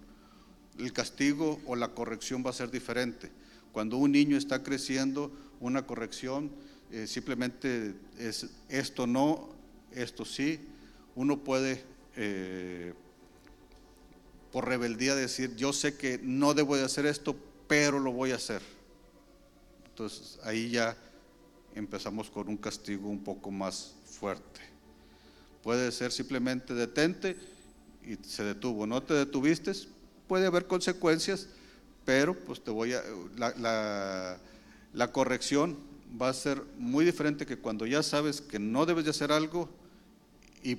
El 0.78 0.94
castigo 0.94 1.60
o 1.66 1.76
la 1.76 1.88
corrección 1.88 2.42
va 2.44 2.50
a 2.50 2.54
ser 2.54 2.70
diferente. 2.70 3.30
Cuando 3.72 3.98
un 3.98 4.12
niño 4.12 4.38
está 4.38 4.62
creciendo, 4.62 5.30
una 5.60 5.86
corrección 5.86 6.50
eh, 6.90 7.06
simplemente 7.06 7.94
es 8.18 8.46
esto 8.70 9.06
no, 9.06 9.50
esto 9.92 10.24
sí. 10.24 10.58
Uno 11.14 11.44
puede, 11.44 11.84
por 14.52 14.66
rebeldía, 14.66 15.14
decir, 15.14 15.54
yo 15.56 15.72
sé 15.72 15.96
que 15.96 16.18
no 16.22 16.54
debo 16.54 16.76
de 16.76 16.84
hacer 16.84 17.04
esto, 17.04 17.36
pero 17.66 17.98
lo 17.98 18.12
voy 18.12 18.30
a 18.30 18.36
hacer. 18.36 18.77
Entonces 19.98 20.38
ahí 20.44 20.70
ya 20.70 20.96
empezamos 21.74 22.30
con 22.30 22.46
un 22.46 22.56
castigo 22.56 23.08
un 23.08 23.18
poco 23.18 23.50
más 23.50 23.96
fuerte. 24.04 24.60
Puede 25.60 25.90
ser 25.90 26.12
simplemente 26.12 26.72
detente 26.72 27.36
y 28.04 28.14
se 28.24 28.44
detuvo. 28.44 28.86
No 28.86 29.02
te 29.02 29.14
detuviste, 29.14 29.72
puede 30.28 30.46
haber 30.46 30.68
consecuencias, 30.68 31.48
pero 32.04 32.38
pues 32.38 32.62
te 32.62 32.70
voy 32.70 32.92
a, 32.92 33.02
la, 33.36 34.38
la, 34.92 35.10
corrección 35.10 35.76
va 36.10 36.28
a 36.28 36.32
ser 36.32 36.62
muy 36.76 37.04
diferente 37.04 37.44
que 37.44 37.58
cuando 37.58 37.84
ya 37.84 38.04
sabes 38.04 38.40
que 38.40 38.60
no 38.60 38.86
debes 38.86 39.02
de 39.02 39.10
hacer 39.10 39.32
algo 39.32 39.68
y 40.62 40.78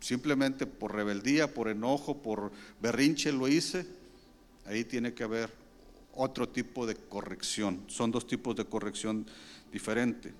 simplemente 0.00 0.66
por 0.66 0.94
rebeldía, 0.94 1.54
por 1.54 1.68
enojo, 1.68 2.20
por 2.20 2.52
berrinche 2.82 3.32
lo 3.32 3.48
hice, 3.48 3.86
ahí 4.66 4.84
tiene 4.84 5.14
que 5.14 5.24
haber 5.24 5.50
otro 6.14 6.48
tipo 6.48 6.86
de 6.86 6.94
corrección. 6.94 7.84
Son 7.88 8.10
dos 8.10 8.26
tipos 8.26 8.56
de 8.56 8.64
corrección 8.64 9.26
diferente. 9.72 10.32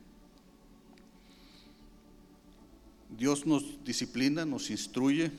Dios 3.16 3.46
nos 3.46 3.83
disciplina, 3.85 4.44
nos 4.44 4.70
instruye 4.70 5.33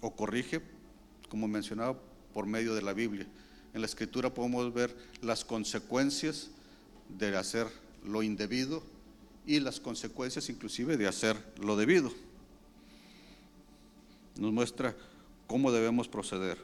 o 0.00 0.14
corrige, 0.14 0.60
como 1.28 1.46
mencionaba, 1.46 1.98
por 2.32 2.46
medio 2.46 2.74
de 2.74 2.82
la 2.82 2.92
Biblia. 2.92 3.26
En 3.74 3.80
la 3.80 3.86
escritura 3.86 4.32
podemos 4.32 4.72
ver 4.72 4.96
las 5.20 5.44
consecuencias 5.44 6.50
de 7.08 7.36
hacer 7.36 7.66
lo 8.04 8.22
indebido 8.22 8.82
y 9.46 9.60
las 9.60 9.80
consecuencias 9.80 10.48
inclusive 10.48 10.96
de 10.96 11.06
hacer 11.06 11.36
lo 11.60 11.76
debido. 11.76 12.12
Nos 14.38 14.52
muestra 14.52 14.96
cómo 15.46 15.72
debemos 15.72 16.08
proceder. 16.08 16.58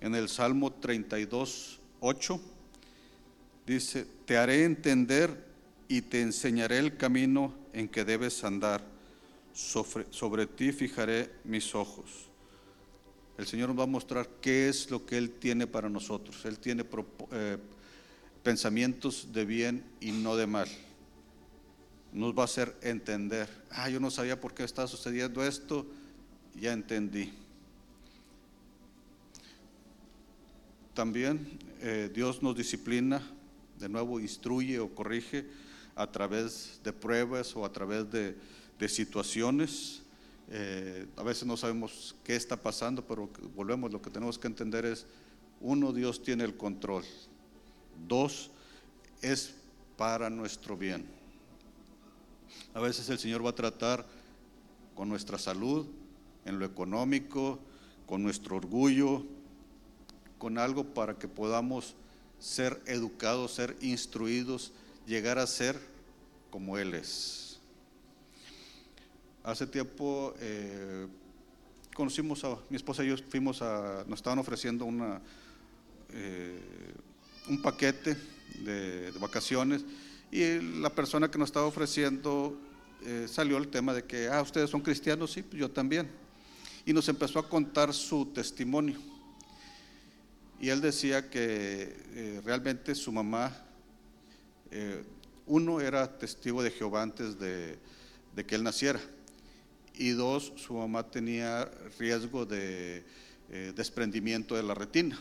En 0.00 0.14
el 0.14 0.28
Salmo 0.28 0.72
32, 0.72 1.80
8 2.00 2.40
dice, 3.66 4.06
te 4.24 4.36
haré 4.36 4.64
entender 4.64 5.44
y 5.88 6.02
te 6.02 6.20
enseñaré 6.22 6.78
el 6.78 6.96
camino 6.96 7.54
en 7.72 7.88
que 7.88 8.04
debes 8.04 8.44
andar. 8.44 8.82
sobre, 9.52 10.46
ti 10.46 10.72
fijaré 10.72 11.30
mis 11.44 11.74
ojos. 11.74 12.28
El 13.38 13.46
Señor 13.46 13.68
nos 13.70 13.78
va 13.78 13.84
a 13.84 13.86
mostrar 13.86 14.28
qué 14.40 14.68
es 14.68 14.90
lo 14.90 15.04
que 15.04 15.16
Él 15.16 15.30
tiene 15.30 15.66
para 15.66 15.88
nosotros. 15.88 16.44
Él 16.44 16.58
tiene 16.58 16.84
eh, 17.32 17.58
pensamientos 18.42 19.32
de 19.32 19.44
bien 19.44 19.84
y 20.00 20.12
no 20.12 20.36
de 20.36 20.46
mal. 20.46 20.68
Nos 22.12 22.36
va 22.36 22.42
a 22.42 22.44
hacer 22.44 22.76
entender, 22.82 23.48
ah, 23.70 23.90
yo 23.90 24.00
no 24.00 24.10
sabía 24.10 24.40
por 24.40 24.54
qué 24.54 24.64
está 24.64 24.86
sucediendo 24.86 25.44
esto, 25.44 25.86
ya 26.54 26.72
entendí. 26.72 27.32
También 30.96 31.58
eh, 31.82 32.10
Dios 32.14 32.42
nos 32.42 32.56
disciplina, 32.56 33.20
de 33.78 33.86
nuevo 33.86 34.18
instruye 34.18 34.78
o 34.78 34.94
corrige 34.94 35.44
a 35.94 36.10
través 36.10 36.80
de 36.82 36.90
pruebas 36.90 37.54
o 37.54 37.66
a 37.66 37.70
través 37.70 38.10
de, 38.10 38.34
situaciones 38.88 40.00
eh, 40.48 41.06
a 41.16 41.22
veces 41.22 41.44
no 41.46 41.58
sabemos 41.58 42.16
qué 42.24 42.34
está 42.34 42.56
pasando, 42.56 43.06
pero 43.06 43.28
volvemos, 43.54 43.92
lo 43.92 44.00
que 44.00 44.08
tenemos 44.08 44.38
que 44.38 44.46
entender 44.46 44.86
es, 44.86 45.04
uno, 45.60 45.92
Dios 45.92 46.22
tiene 46.22 46.44
el 46.44 46.56
control. 46.56 47.04
Dos, 48.08 48.50
es 49.20 49.54
para 49.98 50.30
nuestro 50.30 50.78
bien. 50.78 51.04
A 52.72 52.80
veces 52.80 53.10
el 53.10 53.18
Señor 53.18 53.44
va 53.44 53.50
a 53.50 53.54
tratar 53.54 54.06
con 54.94 55.10
nuestra 55.10 55.36
salud, 55.36 55.86
en 56.46 56.58
lo 56.58 56.64
económico, 56.64 57.58
con 58.06 58.22
nuestro 58.22 58.56
orgullo, 58.56 59.26
con 60.38 60.58
algo 60.58 60.84
para 60.84 61.14
que 61.14 61.28
podamos 61.28 61.94
ser 62.38 62.80
educados, 62.86 63.54
ser 63.54 63.76
instruidos, 63.80 64.72
llegar 65.06 65.38
a 65.38 65.46
ser 65.46 65.78
como 66.50 66.78
Él 66.78 66.94
es. 66.94 67.58
Hace 69.42 69.66
tiempo 69.66 70.34
eh, 70.40 71.06
conocimos 71.94 72.44
a 72.44 72.56
mi 72.68 72.76
esposa 72.76 73.04
y 73.04 73.08
yo 73.08 73.16
fuimos 73.28 73.62
a, 73.62 74.04
nos 74.06 74.18
estaban 74.18 74.38
ofreciendo 74.38 74.84
una, 74.84 75.20
eh, 76.10 76.60
un 77.48 77.62
paquete 77.62 78.16
de, 78.64 79.12
vacaciones 79.20 79.84
y 80.30 80.58
la 80.80 80.90
persona 80.90 81.30
que 81.30 81.38
nos 81.38 81.48
estaba 81.48 81.66
ofreciendo 81.66 82.58
eh, 83.04 83.26
salió 83.28 83.56
el 83.58 83.68
tema 83.68 83.94
de 83.94 84.04
que, 84.04 84.28
ah, 84.28 84.42
ustedes 84.42 84.68
son 84.68 84.80
cristianos, 84.80 85.32
sí, 85.32 85.42
pues 85.42 85.60
yo 85.60 85.70
también. 85.70 86.08
Y 86.84 86.92
nos 86.92 87.08
empezó 87.08 87.38
a 87.38 87.48
contar 87.48 87.94
su 87.94 88.26
testimonio. 88.26 88.98
Y 90.60 90.70
él 90.70 90.80
decía 90.80 91.28
que 91.28 92.40
realmente 92.44 92.94
su 92.94 93.12
mamá, 93.12 93.56
uno 95.46 95.80
era 95.80 96.18
testigo 96.18 96.62
de 96.62 96.70
Jehová 96.70 97.02
antes 97.02 97.38
de 97.38 97.78
que 98.46 98.54
él 98.54 98.62
naciera 98.62 99.00
y 99.98 100.10
dos, 100.10 100.52
su 100.56 100.74
mamá 100.74 101.10
tenía 101.10 101.70
riesgo 101.98 102.44
de 102.44 103.04
eh, 103.50 103.72
desprendimiento 103.74 104.54
de 104.54 104.62
la 104.62 104.74
retina. 104.74 105.18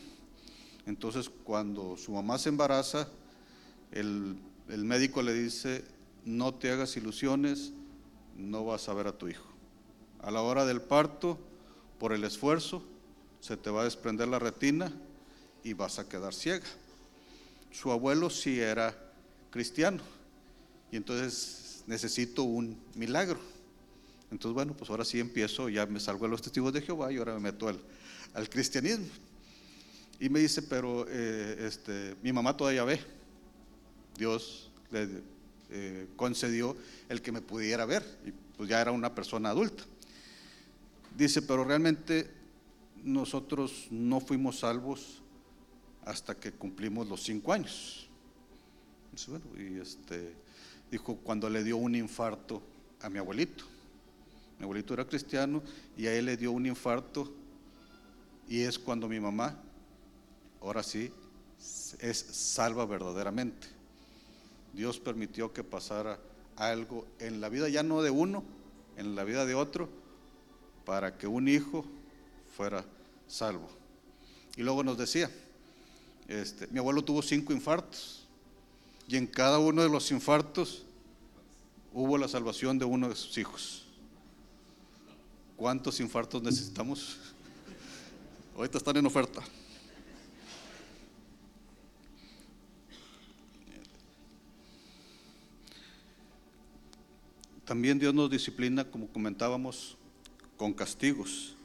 Entonces, 0.85 1.29
cuando 1.43 1.97
su 1.97 2.11
mamá 2.11 2.37
se 2.37 2.49
embaraza, 2.49 3.07
el, 3.91 4.37
el 4.69 4.83
médico 4.83 5.21
le 5.21 5.33
dice, 5.33 5.83
no 6.25 6.53
te 6.53 6.71
hagas 6.71 6.97
ilusiones, 6.97 7.71
no 8.37 8.65
vas 8.65 8.89
a 8.89 8.93
ver 8.93 9.07
a 9.07 9.17
tu 9.17 9.29
hijo. 9.29 9.47
A 10.21 10.31
la 10.31 10.41
hora 10.41 10.65
del 10.65 10.81
parto, 10.81 11.39
por 11.99 12.11
el 12.11 12.23
esfuerzo, 12.23 12.83
se 13.39 13.55
te 13.57 13.69
va 13.69 13.81
a 13.81 13.85
desprender 13.85 14.27
la 14.27 14.39
retina 14.39 14.91
y 15.65 15.73
vas 15.73 15.97
a 15.97 16.07
quedar 16.07 16.33
ciega. 16.33 16.63
Su 17.71 17.91
abuelo 17.91 18.29
sí 18.29 18.59
era 18.59 18.95
cristiano 19.49 20.01
y 20.91 20.95
entonces 20.95 21.83
necesito 21.87 22.43
un 22.43 22.77
milagro. 22.93 23.39
Entonces, 24.31 24.53
bueno, 24.53 24.75
pues 24.77 24.89
ahora 24.91 25.03
sí 25.03 25.19
empiezo, 25.19 25.67
ya 25.67 25.87
me 25.87 25.99
salgo 25.99 26.25
de 26.25 26.31
los 26.31 26.41
testigos 26.41 26.71
de 26.71 26.81
Jehová 26.81 27.11
y 27.11 27.17
ahora 27.17 27.33
me 27.33 27.39
meto 27.39 27.67
al, 27.67 28.49
cristianismo. 28.49 29.07
Y 30.19 30.29
me 30.29 30.39
dice, 30.39 30.61
pero 30.61 31.07
eh, 31.09 31.65
este, 31.67 32.15
mi 32.21 32.31
mamá 32.31 32.55
todavía 32.55 32.83
ve. 32.83 32.99
Dios 34.15 34.69
le 34.91 35.09
eh, 35.71 36.07
concedió 36.15 36.77
el 37.09 37.23
que 37.23 37.31
me 37.31 37.41
pudiera 37.41 37.85
ver 37.85 38.05
y 38.23 38.31
pues 38.55 38.69
ya 38.69 38.81
era 38.81 38.91
una 38.91 39.15
persona 39.15 39.49
adulta. 39.49 39.83
Dice, 41.17 41.41
pero 41.41 41.63
realmente 41.63 42.29
nosotros 43.03 43.87
no 43.89 44.19
fuimos 44.19 44.59
salvos 44.59 45.23
hasta 46.05 46.35
que 46.35 46.51
cumplimos 46.51 47.07
los 47.07 47.23
cinco 47.23 47.51
años. 47.51 48.07
y 49.57 49.79
este, 49.79 50.35
dijo, 50.91 51.17
cuando 51.17 51.49
le 51.49 51.63
dio 51.63 51.77
un 51.77 51.95
infarto 51.95 52.61
a 53.01 53.09
mi 53.09 53.19
abuelito. 53.19 53.65
Mi 54.57 54.63
abuelito 54.63 54.93
era 54.93 55.05
cristiano 55.05 55.61
y 55.97 56.07
a 56.07 56.13
él 56.13 56.25
le 56.25 56.37
dio 56.37 56.51
un 56.51 56.65
infarto 56.65 57.33
y 58.47 58.61
es 58.61 58.79
cuando 58.79 59.07
mi 59.07 59.19
mamá, 59.19 59.59
ahora 60.61 60.83
sí, 60.83 61.11
es 61.99 62.17
salva 62.17 62.85
verdaderamente. 62.85 63.67
Dios 64.73 64.99
permitió 64.99 65.51
que 65.53 65.63
pasara 65.63 66.19
algo 66.55 67.07
en 67.19 67.41
la 67.41 67.49
vida 67.49 67.69
ya 67.69 67.83
no 67.83 68.01
de 68.01 68.11
uno, 68.11 68.43
en 68.97 69.15
la 69.15 69.23
vida 69.23 69.45
de 69.45 69.55
otro, 69.55 69.89
para 70.85 71.17
que 71.17 71.27
un 71.27 71.47
hijo 71.47 71.85
fuera 72.55 72.85
salvo. 73.27 73.67
Y 74.55 74.63
luego 74.63 74.83
nos 74.83 74.97
decía, 74.97 75.29
este, 76.27 76.67
mi 76.67 76.79
abuelo 76.79 77.03
tuvo 77.03 77.21
cinco 77.21 77.53
infartos 77.53 78.25
y 79.07 79.17
en 79.17 79.27
cada 79.27 79.59
uno 79.59 79.83
de 79.83 79.89
los 79.89 80.11
infartos 80.11 80.83
hubo 81.93 82.17
la 82.17 82.27
salvación 82.27 82.79
de 82.79 82.85
uno 82.85 83.07
de 83.09 83.15
sus 83.15 83.37
hijos. 83.37 83.85
¿Cuántos 85.55 85.99
infartos 85.99 86.41
necesitamos? 86.41 87.17
Ahorita 88.55 88.77
están 88.77 88.97
en 88.97 89.05
oferta. 89.05 89.41
También 97.65 97.97
Dios 97.97 98.13
nos 98.13 98.29
disciplina, 98.29 98.83
como 98.85 99.07
comentábamos, 99.07 99.97
con 100.55 100.73
castigos. 100.73 101.55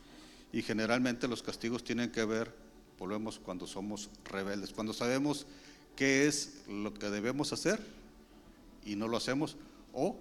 Y 0.53 0.63
generalmente 0.63 1.29
los 1.29 1.43
castigos 1.43 1.85
tienen 1.85 2.11
que 2.11 2.25
ver, 2.25 2.55
volvemos, 3.01 3.39
cuando 3.39 3.67
somos 3.67 4.11
rebeldes, 4.27 4.73
cuando 4.75 4.93
sabemos 4.93 5.47
qué 5.97 6.29
es 6.29 6.61
lo 6.69 6.93
que 6.93 7.09
debemos 7.09 7.51
hacer 7.51 7.81
y 8.85 8.95
no 8.95 9.09
lo 9.09 9.17
hacemos, 9.17 9.57
o 9.95 10.19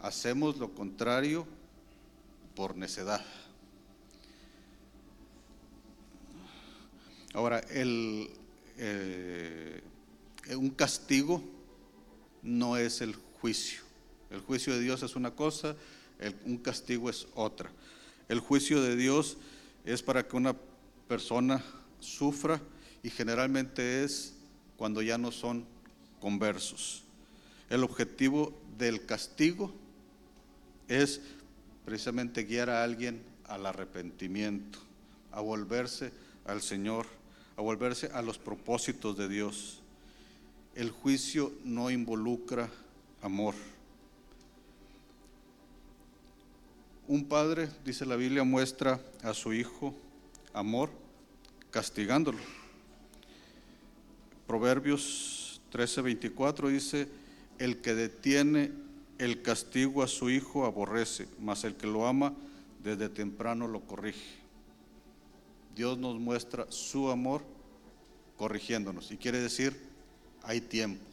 hacemos 0.00 0.56
lo 0.56 0.74
contrario 0.74 1.46
por 2.56 2.76
necedad. 2.76 3.22
Ahora, 7.34 7.58
el, 7.58 8.30
eh, 8.78 9.82
un 10.56 10.70
castigo 10.70 11.42
no 12.42 12.78
es 12.78 13.02
el 13.02 13.14
juicio. 13.40 13.82
El 14.30 14.40
juicio 14.40 14.72
de 14.72 14.80
Dios 14.80 15.02
es 15.02 15.14
una 15.14 15.32
cosa, 15.32 15.76
un 16.46 16.56
castigo 16.56 17.10
es 17.10 17.28
otra. 17.34 17.70
El 18.30 18.40
juicio 18.40 18.82
de 18.82 18.96
Dios 18.96 19.36
es 19.84 20.02
para 20.02 20.26
que 20.26 20.36
una 20.36 20.56
persona 21.06 21.62
sufra 22.00 22.60
y 23.02 23.10
generalmente 23.10 24.04
es 24.04 24.34
cuando 24.76 25.02
ya 25.02 25.18
no 25.18 25.32
son 25.32 25.64
conversos. 26.20 27.04
El 27.70 27.84
objetivo 27.84 28.52
del 28.78 29.04
castigo 29.06 29.72
es 30.88 31.20
precisamente 31.84 32.44
guiar 32.44 32.70
a 32.70 32.82
alguien 32.82 33.22
al 33.46 33.66
arrepentimiento, 33.66 34.78
a 35.32 35.40
volverse 35.40 36.12
al 36.44 36.62
Señor, 36.62 37.06
a 37.56 37.62
volverse 37.62 38.10
a 38.12 38.22
los 38.22 38.38
propósitos 38.38 39.16
de 39.16 39.28
Dios. 39.28 39.80
El 40.74 40.90
juicio 40.90 41.52
no 41.64 41.90
involucra 41.90 42.70
amor. 43.20 43.54
Un 47.06 47.24
padre, 47.24 47.68
dice 47.84 48.04
la 48.06 48.16
Biblia, 48.16 48.44
muestra 48.44 49.00
a 49.22 49.34
su 49.34 49.52
hijo 49.54 49.94
amor 50.52 50.90
castigándolo. 51.70 52.38
Proverbios 54.46 55.60
13:24 55.72 56.68
dice, 56.68 57.08
el 57.58 57.80
que 57.80 57.94
detiene 57.94 58.72
el 59.18 59.42
castigo 59.42 60.02
a 60.02 60.08
su 60.08 60.30
hijo 60.30 60.64
aborrece, 60.64 61.26
mas 61.40 61.64
el 61.64 61.74
que 61.74 61.86
lo 61.86 62.06
ama 62.06 62.34
desde 62.82 63.08
temprano 63.08 63.66
lo 63.66 63.80
corrige. 63.80 64.38
Dios 65.74 65.98
nos 65.98 66.18
muestra 66.18 66.66
su 66.70 67.10
amor 67.10 67.42
corrigiéndonos. 68.36 69.10
Y 69.10 69.16
quiere 69.16 69.40
decir, 69.40 69.76
hay 70.42 70.60
tiempo. 70.60 71.04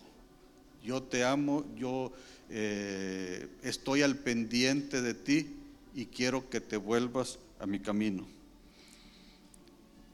Yo 0.84 1.04
te 1.04 1.24
amo, 1.24 1.66
yo 1.76 2.12
eh, 2.50 3.48
estoy 3.64 4.04
al 4.04 4.18
pendiente 4.18 5.02
de 5.02 5.14
ti 5.16 5.56
y 5.96 6.06
quiero 6.06 6.50
que 6.50 6.62
te 6.62 6.78
vuelvas 6.78 7.40
a 7.60 7.66
mi 7.66 7.80
camino. 7.80 8.28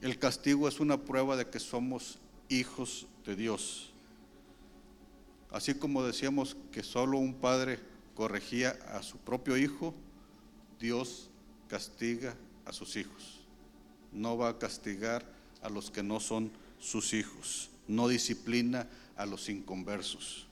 El 0.02 0.18
castigo 0.18 0.66
es 0.66 0.80
una 0.80 1.00
prueba 1.00 1.36
de 1.36 1.48
que 1.48 1.60
somos 1.60 2.18
hijos 2.48 3.06
de 3.24 3.36
Dios. 3.36 3.92
Así 5.52 5.74
como 5.74 6.02
decíamos 6.02 6.56
que 6.72 6.82
solo 6.82 7.18
un 7.18 7.34
padre 7.34 7.78
corregía 8.16 8.70
a 8.88 9.04
su 9.04 9.18
propio 9.18 9.56
hijo, 9.56 9.94
Dios 10.80 11.30
castiga 11.68 12.34
a 12.64 12.72
sus 12.72 12.96
hijos. 12.96 13.42
No 14.10 14.36
va 14.36 14.48
a 14.48 14.58
castigar 14.58 15.24
a 15.62 15.68
los 15.68 15.92
que 15.92 16.02
no 16.02 16.18
son 16.18 16.50
sus 16.80 17.14
hijos. 17.14 17.70
No 17.86 18.08
disciplina 18.08 18.88
a 19.16 19.24
los 19.24 19.48
inconversos. 19.48 20.48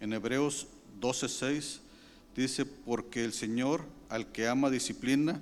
En 0.00 0.12
Hebreos 0.12 0.66
12:6 1.00 1.87
dice, 2.34 2.66
porque 2.66 3.24
el 3.24 3.32
Señor 3.32 3.84
al 4.08 4.32
que 4.32 4.48
ama 4.48 4.70
disciplina 4.70 5.40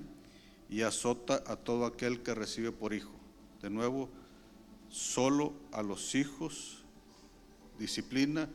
y 0.69 0.81
azota 0.81 1.43
a 1.47 1.55
todo 1.55 1.85
aquel 1.85 2.21
que 2.21 2.35
recibe 2.35 2.71
por 2.71 2.93
hijo. 2.93 3.11
De 3.61 3.69
nuevo, 3.69 4.09
solo 4.89 5.53
a 5.71 5.81
los 5.81 6.15
hijos 6.15 6.83
disciplina, 7.79 8.49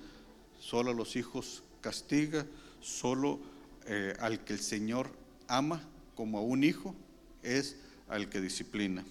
solo 0.59 0.91
a 0.91 0.95
los 0.95 1.17
hijos 1.17 1.63
castiga, 1.81 2.47
solo 2.81 3.41
eh, 3.87 4.15
al 4.21 4.45
que 4.45 4.53
el 4.53 4.61
Señor 4.61 5.11
ama 5.49 5.83
como 6.15 6.39
a 6.39 6.43
un 6.43 6.65
hijo 6.65 6.95
es 7.43 7.77
al 8.09 8.29
que 8.29 8.41
disciplina. 8.41 9.05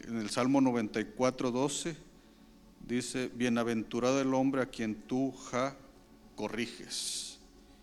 En 0.00 0.18
el 0.18 0.30
Salmo 0.30 0.60
94, 0.60 1.50
12 1.50 1.96
dice, 2.86 3.30
bienaventurado 3.34 4.20
el 4.20 4.34
hombre 4.34 4.62
a 4.62 4.66
quien 4.66 4.94
tú, 4.94 5.32
ja, 5.32 5.76
corriges 6.40 7.36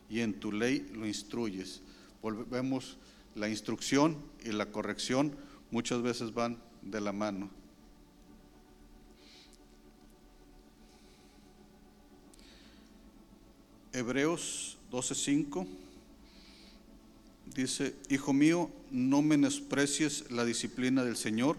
y 0.09 0.21
en 0.21 0.33
tu 0.39 0.51
ley 0.51 0.89
lo 0.95 1.05
instruyes. 1.05 1.79
Volvemos, 2.23 2.97
la 3.35 3.47
instrucción 3.47 4.17
y 4.43 4.51
la 4.51 4.71
corrección 4.71 5.35
muchas 5.69 6.01
veces 6.01 6.33
van 6.33 6.57
de 6.81 6.99
la 6.99 7.11
mano. 7.11 7.51
Hebreos 13.93 14.79
12:5 14.91 15.67
dice, 17.53 17.93
Hijo 18.09 18.33
mío, 18.33 18.71
no 18.89 19.21
menosprecies 19.21 20.31
la 20.31 20.45
disciplina 20.45 21.03
del 21.03 21.15
Señor, 21.15 21.57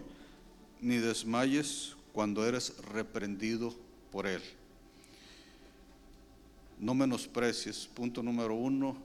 ni 0.81 0.97
desmayes 0.97 1.95
cuando 2.11 2.45
eres 2.45 2.77
reprendido 2.91 3.73
por 4.11 4.27
Él. 4.27 4.41
No 6.79 6.93
menosprecies, 6.93 7.87
punto 7.93 8.23
número 8.23 8.55
uno, 8.55 8.95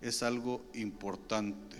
es 0.00 0.22
algo 0.22 0.62
importante. 0.74 1.76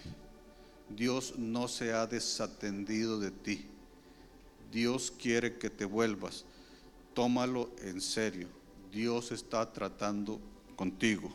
Dios 0.88 1.34
no 1.38 1.68
se 1.68 1.92
ha 1.92 2.06
desatendido 2.06 3.20
de 3.20 3.30
ti. 3.30 3.64
Dios 4.72 5.12
quiere 5.16 5.56
que 5.56 5.70
te 5.70 5.84
vuelvas. 5.84 6.44
Tómalo 7.14 7.70
en 7.82 8.00
serio. 8.00 8.48
Dios 8.92 9.30
está 9.30 9.72
tratando 9.72 10.40
contigo. 10.74 11.32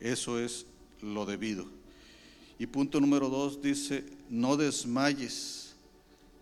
Eso 0.00 0.38
es 0.38 0.66
lo 1.00 1.24
debido. 1.24 1.66
Y 2.58 2.66
punto 2.66 3.00
número 3.00 3.28
dos 3.28 3.62
dice, 3.62 4.04
no 4.28 4.56
desmayes. 4.56 5.74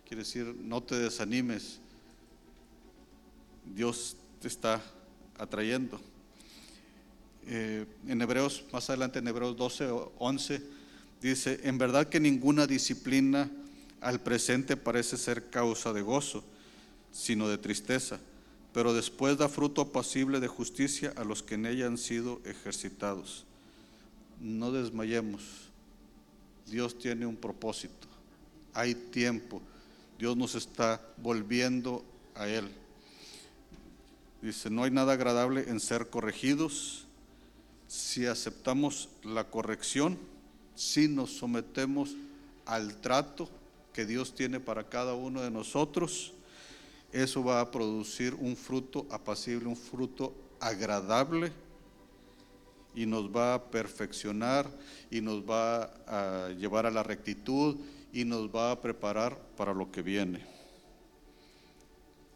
Quiere 0.07 0.23
decir, 0.25 0.55
no 0.63 0.83
te 0.83 0.99
desanimes. 0.99 1.81
Dios 3.75 4.17
te 4.41 4.49
está 4.49 4.83
atrayendo. 5.39 6.01
Eh, 7.47 7.87
en 8.07 8.23
Hebreos, 8.23 8.65
más 8.73 8.89
adelante 8.89 9.19
en 9.19 9.29
Hebreos 9.29 9.57
12 9.57 9.87
o 9.87 10.13
11, 10.19 10.63
dice, 11.21 11.61
en 11.65 11.79
verdad 11.79 12.09
que 12.09 12.21
ninguna 12.21 12.67
disciplina 12.67 13.51
al 14.01 14.21
presente 14.21 14.77
parece 14.77 15.17
ser 15.17 15.51
causa 15.51 15.93
de 15.93 16.03
gozo, 16.03 16.45
sino 17.13 17.49
de 17.49 17.59
tristeza, 17.59 18.21
pero 18.73 18.95
después 18.95 19.39
da 19.39 19.49
fruto 19.49 19.83
apacible 19.83 20.41
de 20.41 20.49
justicia 20.49 21.13
a 21.17 21.25
los 21.25 21.43
que 21.43 21.55
en 21.55 21.67
ella 21.67 21.87
han 21.87 21.99
sido 21.99 22.41
ejercitados. 22.45 23.45
No 24.41 24.73
desmayemos, 24.73 25.43
Dios 26.67 26.99
tiene 26.99 27.27
un 27.27 27.37
propósito, 27.37 28.09
hay 28.75 28.95
tiempo, 28.95 29.63
Dios 30.19 30.37
nos 30.37 30.55
está 30.55 31.01
volviendo 31.19 32.05
a 32.35 32.49
Él. 32.49 32.69
Dice, 34.41 34.71
no 34.71 34.83
hay 34.83 34.91
nada 34.91 35.13
agradable 35.13 35.69
en 35.69 35.79
ser 35.79 36.11
corregidos, 36.11 37.07
si 37.93 38.25
aceptamos 38.25 39.11
la 39.23 39.51
corrección, 39.51 40.19
si 40.75 41.09
nos 41.09 41.31
sometemos 41.37 42.17
al 42.65 42.99
trato 43.03 43.51
que 43.93 44.07
Dios 44.07 44.35
tiene 44.35 44.61
para 44.61 44.89
cada 44.89 45.13
uno 45.13 45.43
de 45.43 45.51
nosotros, 45.51 46.33
eso 47.13 47.45
va 47.45 47.61
a 47.61 47.71
producir 47.71 48.33
un 48.33 48.57
fruto 48.57 49.07
apacible, 49.11 49.69
un 49.69 49.77
fruto 49.77 50.35
agradable 50.59 51.53
y 52.95 53.05
nos 53.05 53.29
va 53.29 53.53
a 53.53 53.65
perfeccionar 53.71 54.71
y 55.11 55.21
nos 55.21 55.43
va 55.43 55.93
a 56.07 56.49
llevar 56.49 56.87
a 56.87 56.91
la 56.91 57.03
rectitud 57.03 57.77
y 58.11 58.25
nos 58.25 58.49
va 58.49 58.71
a 58.71 58.81
preparar 58.81 59.39
para 59.55 59.75
lo 59.75 59.93
que 59.93 60.01
viene. 60.01 60.43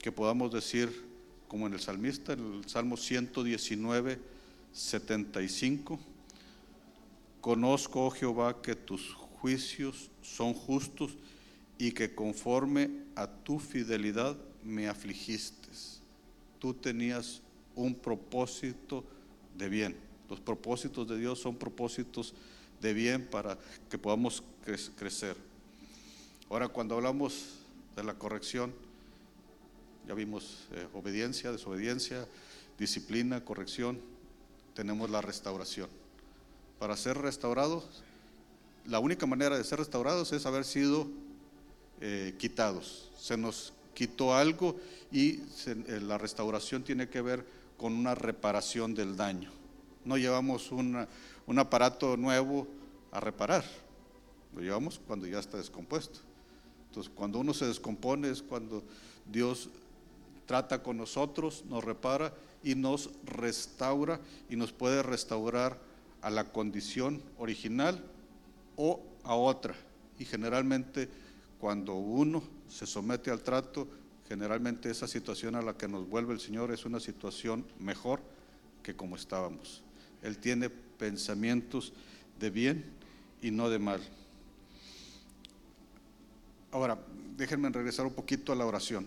Que 0.01 0.13
podamos 0.13 0.53
decir, 0.53 1.07
como 1.49 1.67
en 1.67 1.73
el 1.73 1.81
salmista, 1.81 2.35
en 2.35 2.59
el 2.59 2.69
Salmo 2.69 2.99
119, 2.99 4.36
75. 4.77 5.99
Conozco, 7.41 8.07
oh 8.07 8.11
Jehová, 8.11 8.61
que 8.61 8.77
tus 8.77 9.15
juicios 9.41 10.11
son 10.21 10.53
justos 10.53 11.17
y 11.79 11.93
que 11.93 12.15
conforme 12.15 12.91
a 13.15 13.27
tu 13.27 13.59
fidelidad 13.59 14.37
me 14.63 14.89
afligiste. 14.89 15.57
Tú 16.59 16.75
tenías 16.75 17.41
un 17.75 17.95
propósito 17.95 19.05
de 19.57 19.69
bien. 19.69 19.97
Los 20.29 20.41
propósitos 20.41 21.09
de 21.09 21.19
Dios 21.19 21.39
son 21.39 21.57
propósitos 21.57 22.35
de 22.81 22.93
bien 22.93 23.27
para 23.27 23.59
que 23.89 23.97
podamos 23.97 24.43
crecer. 24.97 25.37
Ahora, 26.51 26.69
cuando 26.69 26.97
hablamos 26.97 27.61
de 27.95 28.05
la 28.05 28.15
corrección, 28.15 28.75
ya 30.07 30.15
vimos 30.15 30.67
eh, 30.73 30.87
obediencia, 30.95 31.51
desobediencia, 31.51 32.27
disciplina, 32.79 33.45
corrección, 33.45 34.01
tenemos 34.77 35.09
la 35.11 35.23
restauración. 35.23 35.89
Para 36.79 36.97
ser 36.99 37.17
restaurados, 37.17 38.05
la 38.85 39.01
única 39.01 39.27
manera 39.27 39.57
de 39.57 39.65
ser 39.65 39.79
restaurados 39.79 40.33
es 40.33 40.45
haber 40.45 40.65
sido 40.65 41.09
eh, 42.03 42.35
quitados. 42.39 43.11
Se 43.19 43.39
nos 43.39 43.73
quitó 43.95 44.35
algo 44.35 44.77
y 45.11 45.41
eh, 45.67 46.01
la 46.03 46.19
restauración 46.19 46.85
tiene 46.85 47.09
que 47.09 47.23
ver 47.23 47.47
con 47.79 47.95
una 47.95 48.15
reparación 48.15 48.95
del 48.95 49.17
daño. 49.17 49.51
No 50.05 50.19
llevamos 50.19 50.71
un 50.71 51.59
aparato 51.59 52.17
nuevo 52.17 52.69
a 53.11 53.19
reparar, 53.19 53.65
lo 54.55 54.61
llevamos 54.61 55.01
cuando 55.07 55.27
ya 55.27 55.39
está 55.39 55.57
descompuesto. 55.57 56.21
Entonces, 56.89 57.13
cuando 57.15 57.39
uno 57.39 57.55
se 57.55 57.67
descompone 57.67 58.31
es 58.31 58.43
cuando 58.43 58.85
Dios 59.25 59.71
trata 60.47 60.83
con 60.83 60.97
nosotros, 60.97 61.65
nos 61.69 61.85
repara 61.85 62.33
y 62.63 62.75
nos 62.75 63.11
restaura 63.25 64.21
y 64.49 64.57
nos 64.57 64.73
puede 64.73 65.03
restaurar 65.03 65.79
a 66.23 66.31
la 66.31 66.45
condición 66.45 67.23
original 67.39 68.03
o 68.77 69.03
a 69.25 69.35
otra. 69.35 69.75
Y 70.19 70.25
generalmente 70.25 71.09
cuando 71.61 71.95
uno 71.95 72.43
se 72.69 72.87
somete 72.87 73.31
al 73.31 73.43
trato, 73.43 73.89
generalmente 74.29 74.91
esa 74.91 75.07
situación 75.07 75.55
a 75.57 75.63
la 75.63 75.77
que 75.77 75.89
nos 75.89 76.09
vuelve 76.09 76.33
el 76.33 76.41
Señor 76.41 76.73
es 76.73 76.85
una 76.85 77.01
situación 77.01 77.67
mejor 77.79 78.21
que 78.83 78.97
como 78.97 79.17
estábamos. 79.17 79.83
Él 80.23 80.39
tiene 80.39 80.71
pensamientos 80.71 81.93
de 82.39 82.51
bien 82.51 82.85
y 83.43 83.51
no 83.51 83.69
de 83.69 83.79
mal. 83.79 84.01
Ahora, 86.73 86.99
déjenme 87.37 87.69
regresar 87.69 88.07
un 88.07 88.13
poquito 88.13 88.53
a 88.53 88.57
la 88.57 88.67
oración 88.67 89.07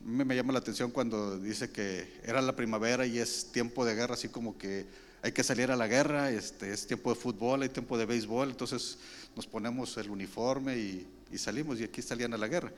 me, 0.00 0.34
llama 0.34 0.52
la 0.52 0.60
atención 0.60 0.90
cuando 0.90 1.38
dice 1.38 1.70
que 1.70 2.20
era 2.24 2.40
la 2.40 2.56
primavera 2.56 3.06
y 3.06 3.18
es 3.18 3.52
tiempo 3.52 3.84
de 3.84 3.94
guerra, 3.94 4.14
así 4.14 4.28
como 4.28 4.56
que 4.56 4.86
hay 5.22 5.32
que 5.32 5.44
salir 5.44 5.70
a 5.70 5.76
la 5.76 5.86
guerra, 5.86 6.30
este, 6.30 6.72
es 6.72 6.86
tiempo 6.86 7.10
de 7.10 7.16
fútbol, 7.20 7.62
hay 7.62 7.68
tiempo 7.68 7.98
de 7.98 8.06
béisbol, 8.06 8.50
entonces 8.50 8.98
nos 9.36 9.46
ponemos 9.46 9.96
el 9.98 10.10
uniforme 10.10 10.78
y, 10.78 11.06
salimos 11.36 11.78
y 11.78 11.84
aquí 11.84 12.02
salían 12.02 12.34
a 12.34 12.38
la 12.38 12.48
guerra. 12.48 12.72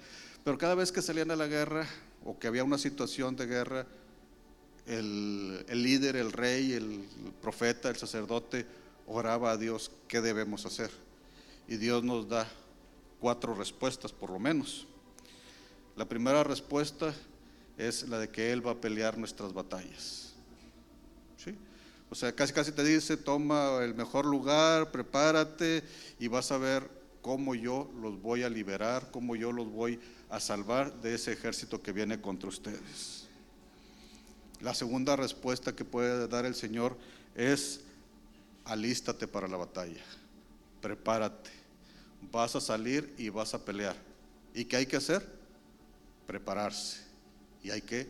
Pero 0.45 0.59
cada 0.59 0.75
vez 0.75 0.93
que 0.93 1.01
salían 1.01 1.31
a 1.31 1.37
la 1.37 1.47
guerra 1.47 1.87
o 2.25 2.39
que 2.39 2.49
había 2.49 2.65
una 2.65 2.79
situación 2.79 3.37
de 3.37 3.47
guerra, 3.47 3.87
el, 4.87 5.65
el 5.69 5.83
líder, 5.83 6.17
el 6.17 6.33
rey, 6.33 6.73
el 6.73 7.05
profeta, 7.41 7.89
el 7.89 7.97
sacerdote 7.97 8.67
oraba 9.07 9.53
a 9.53 9.57
Dios 9.57 9.93
qué 10.09 10.21
debemos 10.21 10.67
hacer. 10.67 10.91
Y 11.69 11.77
Dios 11.77 12.03
nos 12.03 12.29
da 12.29 12.47
cuatro 13.21 13.55
respuestas 13.55 14.13
por 14.13 14.31
lo 14.31 14.41
menos. 14.41 14.87
La 15.97 16.09
primera 16.09 16.43
respuesta 16.43 17.15
es 17.77 18.09
la 18.09 18.19
de 18.19 18.29
que 18.29 18.53
Él 18.53 18.67
va 18.67 18.73
a 18.73 18.81
pelear 18.81 19.19
nuestras 19.19 19.53
batallas. 19.53 20.33
¿Sí? 21.37 21.55
O 22.11 22.15
sea, 22.15 22.35
casi 22.35 22.53
casi 22.53 22.73
te 22.73 22.85
dice, 22.85 23.17
toma 23.17 23.79
el 23.83 23.95
mejor 23.95 24.25
lugar, 24.25 24.91
prepárate 24.91 25.83
y 26.19 26.29
vas 26.29 26.51
a 26.53 26.59
ver 26.59 26.89
cómo 27.21 27.55
yo 27.55 27.91
los 28.01 28.21
voy 28.21 28.43
a 28.43 28.51
liberar, 28.51 29.11
cómo 29.11 29.37
yo 29.37 29.53
los 29.53 29.71
voy 29.71 29.99
a 30.29 30.41
salvar 30.41 31.01
de 31.01 31.15
ese 31.15 31.33
ejército 31.33 31.83
que 31.83 31.93
viene 31.93 32.21
contra 32.21 32.49
ustedes. 32.49 33.27
La 34.61 34.75
segunda 34.75 35.17
respuesta 35.17 35.75
que 35.75 35.85
puede 35.85 36.29
dar 36.29 36.45
el 36.45 36.55
Señor 36.55 36.97
es 37.35 37.81
alístate 38.65 39.27
para 39.27 39.49
la 39.49 39.57
batalla, 39.57 40.03
prepárate, 40.81 41.51
vas 42.31 42.55
a 42.55 42.61
salir 42.61 43.13
y 43.19 43.29
vas 43.29 43.55
a 43.55 43.65
pelear. 43.65 43.97
¿Y 44.55 44.65
qué 44.65 44.77
hay 44.77 44.87
que 44.87 44.97
hacer? 44.97 45.42
Prepararse 46.33 47.03
y 47.63 47.69
hay 47.69 47.83
que 47.83 48.09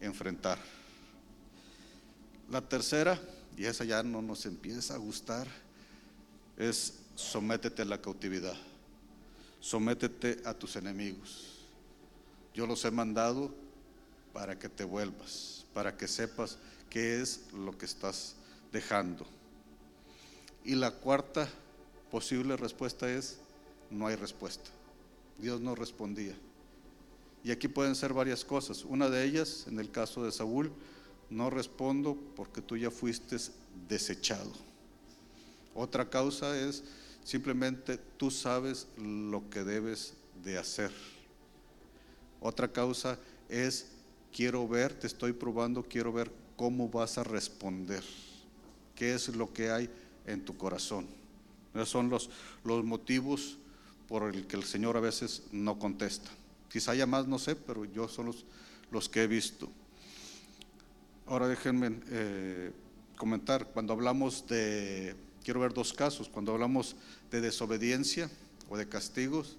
enfrentar. 0.00 0.58
La 2.50 2.60
tercera, 2.60 3.16
y 3.56 3.64
esa 3.64 3.84
ya 3.84 4.02
no 4.02 4.20
nos 4.20 4.44
empieza 4.44 4.94
a 4.94 4.98
gustar, 4.98 5.46
es 6.56 6.94
sométete 7.14 7.82
a 7.82 7.84
la 7.84 8.02
cautividad, 8.02 8.56
sométete 9.60 10.42
a 10.44 10.52
tus 10.52 10.74
enemigos. 10.74 11.60
Yo 12.54 12.66
los 12.66 12.84
he 12.84 12.90
mandado 12.90 13.54
para 14.32 14.58
que 14.58 14.68
te 14.68 14.82
vuelvas, 14.82 15.64
para 15.72 15.96
que 15.96 16.08
sepas 16.08 16.58
qué 16.90 17.22
es 17.22 17.52
lo 17.52 17.78
que 17.78 17.86
estás 17.86 18.34
dejando. 18.72 19.24
Y 20.64 20.74
la 20.74 20.90
cuarta 20.90 21.48
posible 22.10 22.56
respuesta 22.56 23.08
es, 23.08 23.38
no 23.90 24.08
hay 24.08 24.16
respuesta. 24.16 24.68
Dios 25.38 25.60
no 25.60 25.76
respondía. 25.76 26.34
Y 27.42 27.50
aquí 27.50 27.68
pueden 27.68 27.94
ser 27.94 28.12
varias 28.12 28.44
cosas. 28.44 28.84
Una 28.84 29.08
de 29.08 29.24
ellas, 29.24 29.66
en 29.66 29.78
el 29.78 29.90
caso 29.90 30.24
de 30.24 30.32
Saúl, 30.32 30.72
no 31.30 31.48
respondo 31.48 32.18
porque 32.36 32.60
tú 32.60 32.76
ya 32.76 32.90
fuiste 32.90 33.36
desechado. 33.88 34.52
Otra 35.74 36.10
causa 36.10 36.58
es 36.58 36.84
simplemente 37.24 37.98
tú 38.16 38.30
sabes 38.30 38.88
lo 38.98 39.48
que 39.48 39.64
debes 39.64 40.14
de 40.42 40.58
hacer. 40.58 40.90
Otra 42.40 42.72
causa 42.72 43.18
es 43.48 43.86
quiero 44.34 44.66
ver, 44.66 44.92
te 44.94 45.06
estoy 45.06 45.32
probando, 45.32 45.82
quiero 45.82 46.12
ver 46.12 46.30
cómo 46.56 46.88
vas 46.88 47.18
a 47.18 47.24
responder. 47.24 48.02
¿Qué 48.94 49.14
es 49.14 49.28
lo 49.34 49.52
que 49.52 49.70
hay 49.70 49.88
en 50.26 50.44
tu 50.44 50.56
corazón? 50.56 51.06
Esos 51.74 51.88
son 51.88 52.10
los, 52.10 52.30
los 52.64 52.84
motivos 52.84 53.58
por 54.08 54.34
el 54.34 54.46
que 54.46 54.56
el 54.56 54.64
Señor 54.64 54.96
a 54.96 55.00
veces 55.00 55.44
no 55.52 55.78
contesta. 55.78 56.30
Quizá 56.70 56.92
haya 56.92 57.06
más, 57.06 57.26
no 57.26 57.38
sé, 57.38 57.56
pero 57.56 57.84
yo 57.84 58.08
son 58.08 58.26
los, 58.26 58.44
los 58.90 59.08
que 59.08 59.24
he 59.24 59.26
visto. 59.26 59.70
Ahora 61.26 61.48
déjenme 61.48 62.00
eh, 62.10 62.72
comentar, 63.16 63.66
cuando 63.72 63.92
hablamos 63.92 64.46
de, 64.46 65.16
quiero 65.44 65.60
ver 65.60 65.74
dos 65.74 65.92
casos, 65.92 66.28
cuando 66.28 66.52
hablamos 66.52 66.96
de 67.30 67.40
desobediencia 67.40 68.30
o 68.68 68.76
de 68.76 68.88
castigos, 68.88 69.56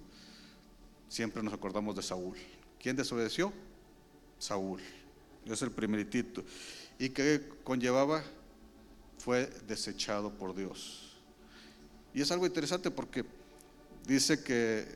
siempre 1.08 1.42
nos 1.42 1.54
acordamos 1.54 1.94
de 1.94 2.02
Saúl. 2.02 2.36
¿Quién 2.80 2.96
desobedeció? 2.96 3.52
Saúl. 4.38 4.80
Es 5.44 5.62
el 5.62 5.70
primeritito. 5.70 6.42
¿Y 6.98 7.10
que 7.10 7.48
conllevaba? 7.62 8.22
Fue 9.18 9.46
desechado 9.68 10.32
por 10.32 10.54
Dios. 10.54 11.16
Y 12.12 12.22
es 12.22 12.32
algo 12.32 12.46
interesante 12.46 12.90
porque 12.90 13.24
dice 14.06 14.42
que 14.42 14.86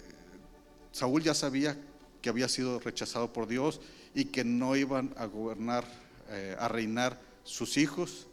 Saúl 0.92 1.22
ya 1.22 1.34
sabía 1.34 1.78
que 2.26 2.30
había 2.30 2.48
sido 2.48 2.80
rechazado 2.80 3.32
por 3.32 3.46
Dios 3.46 3.80
y 4.12 4.24
que 4.24 4.42
no 4.42 4.74
iban 4.74 5.14
a 5.16 5.26
gobernar 5.26 5.84
eh, 6.28 6.56
a 6.58 6.66
reinar 6.66 7.20
sus 7.44 7.76
hijos, 7.76 8.26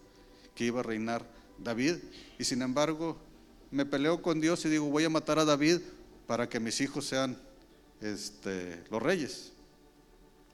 que 0.56 0.66
iba 0.66 0.80
a 0.80 0.84
reinar 0.84 1.24
David. 1.64 1.98
Y 2.40 2.44
sin 2.44 2.64
embargo, 2.64 3.20
me 3.70 3.86
peleo 3.86 4.24
con 4.24 4.42
Dios 4.42 4.66
y 4.66 4.70
digo, 4.70 4.86
voy 4.86 5.04
a 5.04 5.12
matar 5.12 5.38
a 5.38 5.46
David 5.46 5.78
para 6.26 6.50
que 6.50 6.60
mis 6.60 6.82
hijos 6.82 7.06
sean 7.06 7.38
este, 8.02 8.84
los 8.90 9.00
reyes. 9.00 9.52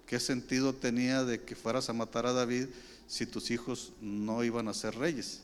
¿Qué 0.05 0.19
sentido 0.19 0.75
tenía 0.75 1.23
de 1.23 1.41
que 1.41 1.55
fueras 1.55 1.89
a 1.89 1.93
matar 1.93 2.25
a 2.25 2.33
David 2.33 2.65
si 3.07 3.25
tus 3.25 3.51
hijos 3.51 3.93
no 4.01 4.43
iban 4.43 4.67
a 4.67 4.73
ser 4.73 4.97
reyes? 4.97 5.43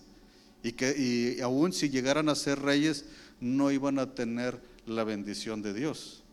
Y, 0.63 0.73
que, 0.73 0.97
y 0.97 1.39
aún 1.39 1.71
si 1.71 1.89
llegaran 1.89 2.27
a 2.27 2.35
ser 2.35 2.59
reyes, 2.59 3.05
no 3.39 3.71
iban 3.71 3.99
a 3.99 4.15
tener 4.15 4.59
la 4.85 5.05
bendición 5.05 5.61
de 5.61 5.73
Dios. 5.73 6.24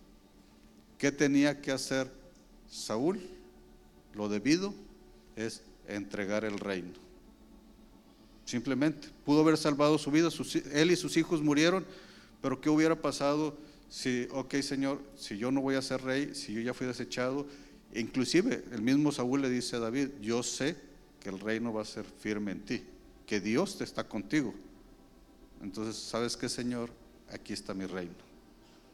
¿Qué 1.02 1.10
tenía 1.10 1.60
que 1.60 1.72
hacer 1.72 2.08
Saúl? 2.70 3.20
Lo 4.14 4.28
debido 4.28 4.72
es 5.34 5.60
entregar 5.88 6.44
el 6.44 6.60
reino. 6.60 6.92
Simplemente, 8.44 9.08
pudo 9.24 9.40
haber 9.40 9.56
salvado 9.56 9.98
su 9.98 10.12
vida, 10.12 10.28
él 10.72 10.92
y 10.92 10.94
sus 10.94 11.16
hijos 11.16 11.42
murieron, 11.42 11.84
pero 12.40 12.60
¿qué 12.60 12.70
hubiera 12.70 12.94
pasado 12.94 13.58
si, 13.88 14.28
ok 14.30 14.54
Señor, 14.60 15.02
si 15.16 15.36
yo 15.38 15.50
no 15.50 15.60
voy 15.60 15.74
a 15.74 15.82
ser 15.82 16.02
rey, 16.02 16.36
si 16.36 16.54
yo 16.54 16.60
ya 16.60 16.72
fui 16.72 16.86
desechado? 16.86 17.48
Inclusive 17.96 18.62
el 18.70 18.82
mismo 18.82 19.10
Saúl 19.10 19.42
le 19.42 19.50
dice 19.50 19.74
a 19.74 19.80
David, 19.80 20.10
yo 20.20 20.44
sé 20.44 20.76
que 21.18 21.30
el 21.30 21.40
reino 21.40 21.72
va 21.72 21.82
a 21.82 21.84
ser 21.84 22.04
firme 22.04 22.52
en 22.52 22.60
ti, 22.60 22.84
que 23.26 23.40
Dios 23.40 23.76
te 23.76 23.82
está 23.82 24.04
contigo. 24.04 24.54
Entonces, 25.64 25.96
¿sabes 25.96 26.36
qué 26.36 26.48
Señor? 26.48 26.90
Aquí 27.28 27.54
está 27.54 27.74
mi 27.74 27.86
reino. 27.86 28.14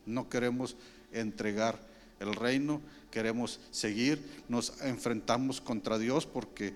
No 0.07 0.31
queremos 0.31 0.75
entregar 1.13 1.88
el 2.21 2.35
reino, 2.35 2.81
queremos 3.11 3.61
seguir, 3.71 4.23
nos 4.49 4.81
enfrentamos 4.83 5.61
contra 5.61 5.99
Dios 5.99 6.27
porque 6.27 6.75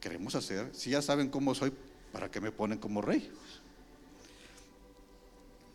queremos 0.00 0.34
hacer, 0.34 0.68
si 0.74 0.90
ya 0.90 1.02
saben 1.02 1.30
cómo 1.30 1.54
soy, 1.54 1.72
¿para 2.12 2.30
qué 2.30 2.40
me 2.40 2.52
ponen 2.52 2.78
como 2.78 3.02
rey? 3.02 3.30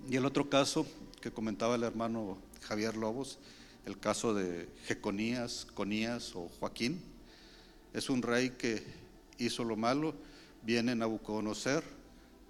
Y 0.10 0.16
el 0.16 0.26
otro 0.26 0.50
caso 0.50 0.86
que 1.22 1.32
comentaba 1.32 1.76
el 1.76 1.84
hermano 1.84 2.38
Javier 2.62 2.96
Lobos, 2.96 3.40
el 3.86 3.98
caso 3.98 4.34
de 4.34 4.70
Jeconías, 4.86 5.66
Conías 5.74 6.36
o 6.36 6.50
Joaquín, 6.60 7.02
es 7.94 8.10
un 8.10 8.22
rey 8.22 8.52
que 8.52 8.84
hizo 9.38 9.64
lo 9.64 9.76
malo, 9.76 10.14
viene 10.64 10.94
Nabucodonosor, 10.96 11.84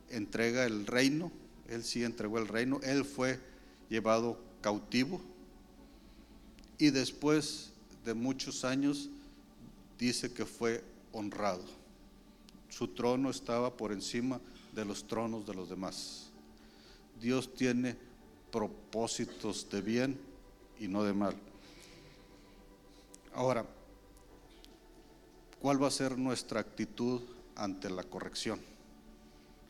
entrega 0.09 0.65
el 0.65 0.87
reino, 0.87 1.31
él 1.69 1.83
sí 1.83 2.03
entregó 2.03 2.39
el 2.39 2.47
reino, 2.47 2.79
él 2.83 3.05
fue 3.05 3.39
llevado 3.89 4.39
cautivo 4.61 5.21
y 6.77 6.89
después 6.91 7.71
de 8.05 8.13
muchos 8.13 8.63
años 8.63 9.09
dice 9.97 10.31
que 10.33 10.45
fue 10.45 10.83
honrado. 11.11 11.63
Su 12.69 12.89
trono 12.89 13.29
estaba 13.29 13.75
por 13.75 13.91
encima 13.91 14.39
de 14.73 14.85
los 14.85 15.07
tronos 15.07 15.45
de 15.45 15.53
los 15.53 15.69
demás. 15.69 16.29
Dios 17.19 17.53
tiene 17.53 17.95
propósitos 18.51 19.69
de 19.69 19.81
bien 19.81 20.19
y 20.79 20.87
no 20.87 21.03
de 21.03 21.13
mal. 21.13 21.35
Ahora, 23.33 23.65
¿cuál 25.59 25.81
va 25.81 25.87
a 25.87 25.91
ser 25.91 26.17
nuestra 26.17 26.59
actitud 26.59 27.21
ante 27.55 27.89
la 27.89 28.03
corrección, 28.03 28.59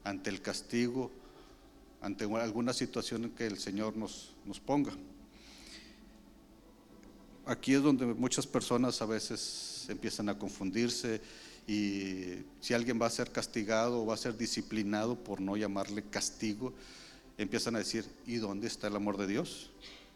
ante 0.03 0.29
el 0.29 0.41
castigo, 0.41 1.11
ante 2.01 2.25
alguna 2.25 2.73
situación 2.73 3.25
en 3.25 3.31
que 3.31 3.47
el 3.47 3.57
Señor 3.57 3.95
nos, 3.95 4.35
nos 4.45 4.59
ponga? 4.59 4.93
Aquí 7.47 7.73
es 7.73 7.81
donde 7.81 8.05
muchas 8.05 8.45
personas 8.45 9.01
a 9.01 9.05
veces 9.05 9.85
empiezan 9.89 10.29
a 10.29 10.37
confundirse 10.37 11.21
y 11.65 12.43
si 12.61 12.73
alguien 12.73 13.01
va 13.01 13.07
a 13.07 13.09
ser 13.09 13.31
castigado 13.31 14.03
o 14.03 14.05
va 14.05 14.13
a 14.13 14.17
ser 14.17 14.37
disciplinado 14.37 15.15
por 15.15 15.41
no 15.41 15.57
llamarle 15.57 16.03
castigo, 16.03 16.73
empiezan 17.37 17.75
a 17.75 17.79
decir, 17.79 18.05
¿y 18.25 18.35
dónde 18.35 18.67
está 18.67 18.87
el 18.87 18.95
amor 18.95 19.17
de 19.17 19.27
Dios? 19.27 19.71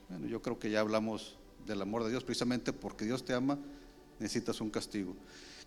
Bueno, 0.10 0.28
yo 0.28 0.42
creo 0.42 0.60
que 0.60 0.70
ya 0.70 0.82
hablamos 0.82 1.38
del 1.66 1.82
amor 1.82 2.04
de 2.04 2.10
Dios, 2.10 2.24
precisamente 2.24 2.74
porque 2.74 3.06
Dios 3.06 3.24
te 3.24 3.34
ama, 3.34 3.58
necesitas 4.20 4.60
un 4.62 4.70
castigo. 4.70 5.16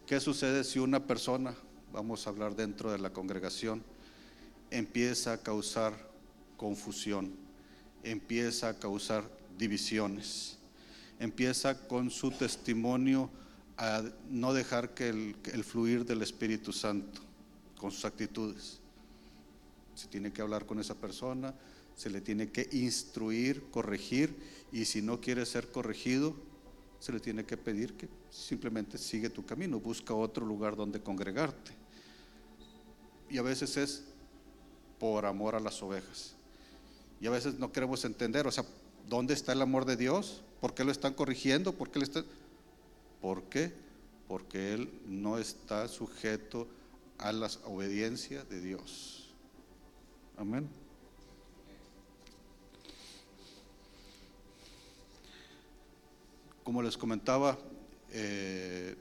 ¿Qué 0.07 0.21
sucede 0.21 0.65
si 0.65 0.79
una 0.79 1.07
persona, 1.07 1.55
vamos 1.93 2.27
a 2.27 2.31
hablar 2.31 2.57
dentro 2.57 2.91
de 2.93 2.99
la 2.99 3.11
congregación, 3.11 3.83
empieza 4.71 5.35
a 5.35 5.39
causar 5.39 5.95
confusión, 6.57 7.33
empieza 8.03 8.71
a 8.71 8.79
causar 8.79 9.25
divisiones? 9.57 10.54
Empieza 11.25 11.87
con 11.89 12.11
su 12.11 12.31
testimonio 12.31 13.31
a 13.77 14.03
no 14.31 14.53
dejar 14.53 14.95
que 14.95 15.09
el, 15.09 15.65
fluir 15.65 16.05
del 16.05 16.23
Espíritu 16.23 16.73
Santo, 16.73 17.21
con 17.77 17.91
sus 17.91 18.05
actitudes. 18.05 18.79
Se 19.95 20.07
tiene 20.07 20.33
que 20.33 20.43
hablar 20.43 20.67
con 20.67 20.79
esa 20.79 20.95
persona, 20.95 21.55
se 21.97 22.11
le 22.11 22.21
tiene 22.21 22.51
que 22.51 22.69
instruir, 22.73 23.65
corregir, 23.71 24.37
y 24.73 24.85
si 24.85 25.03
no 25.03 25.21
quiere 25.21 25.45
ser 25.47 25.71
corregido, 25.71 26.35
se 27.01 27.13
le 27.13 27.21
tiene 27.21 27.45
que 27.45 27.57
pedir 27.57 27.95
que 27.95 28.09
simplemente 28.31 28.99
sigue 28.99 29.29
tu 29.29 29.45
camino, 29.45 29.81
busca 29.81 30.15
otro 30.15 30.47
lugar 30.47 30.77
donde 30.77 31.01
congregarte. 31.01 31.73
Y 33.29 33.39
a 33.39 33.43
veces 33.43 33.77
es 33.77 34.05
por 34.99 35.27
amor 35.27 35.55
a 35.55 35.61
las 35.61 35.83
ovejas. 35.83 36.35
Y 37.21 37.27
a 37.27 37.31
veces 37.31 37.59
no 37.59 37.73
queremos 37.73 38.05
entender, 38.05 38.47
o 38.47 38.53
sea, 38.53 38.65
¿dónde 39.09 39.35
está 39.35 39.53
el 39.53 39.63
amor 39.63 39.85
de 39.85 39.97
Dios? 39.97 40.43
¿Por 40.65 40.73
qué 40.73 40.83
lo 40.83 40.93
están 40.93 41.13
corrigiendo? 41.13 41.75
¿Por 41.75 41.91
qué 41.91 41.99
le 41.99 42.07
están... 42.07 42.25
¿Por 43.21 43.43
qué? 43.51 43.71
Porque 44.27 44.73
él 44.73 44.91
no 45.05 45.37
está 45.37 45.89
sujeto 45.89 46.67
a 47.19 47.33
la 47.33 47.51
obediencia 47.67 48.45
de 48.45 48.63
Dios. 48.63 49.29
Amén. 50.39 50.67
Como 56.63 56.83
les 56.83 56.97
comentaba, 56.97 57.59
eh, 58.11 58.97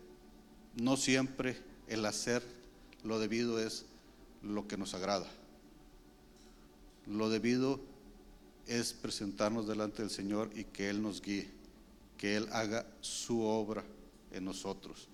no 0.75 0.97
siempre 0.97 1.55
el 1.87 2.05
hacer 2.05 2.43
lo 3.05 3.19
debido 3.19 3.57
es 3.57 3.85
lo 4.41 4.67
que 4.67 4.75
nos 4.75 4.93
agrada. 4.95 5.31
Lo 7.07 7.29
debido 7.29 7.79
es 8.67 8.93
presentarnos 8.93 9.67
delante 9.67 10.01
del 10.01 10.11
Señor 10.11 10.49
y 10.55 10.63
que 10.63 10.89
Él 10.89 11.01
nos 11.01 11.21
guíe, 11.21 11.49
que 12.17 12.35
Él 12.35 12.47
haga 12.51 12.85
su 13.01 13.41
obra 13.41 13.83
en 14.31 14.45
nosotros, 14.45 15.07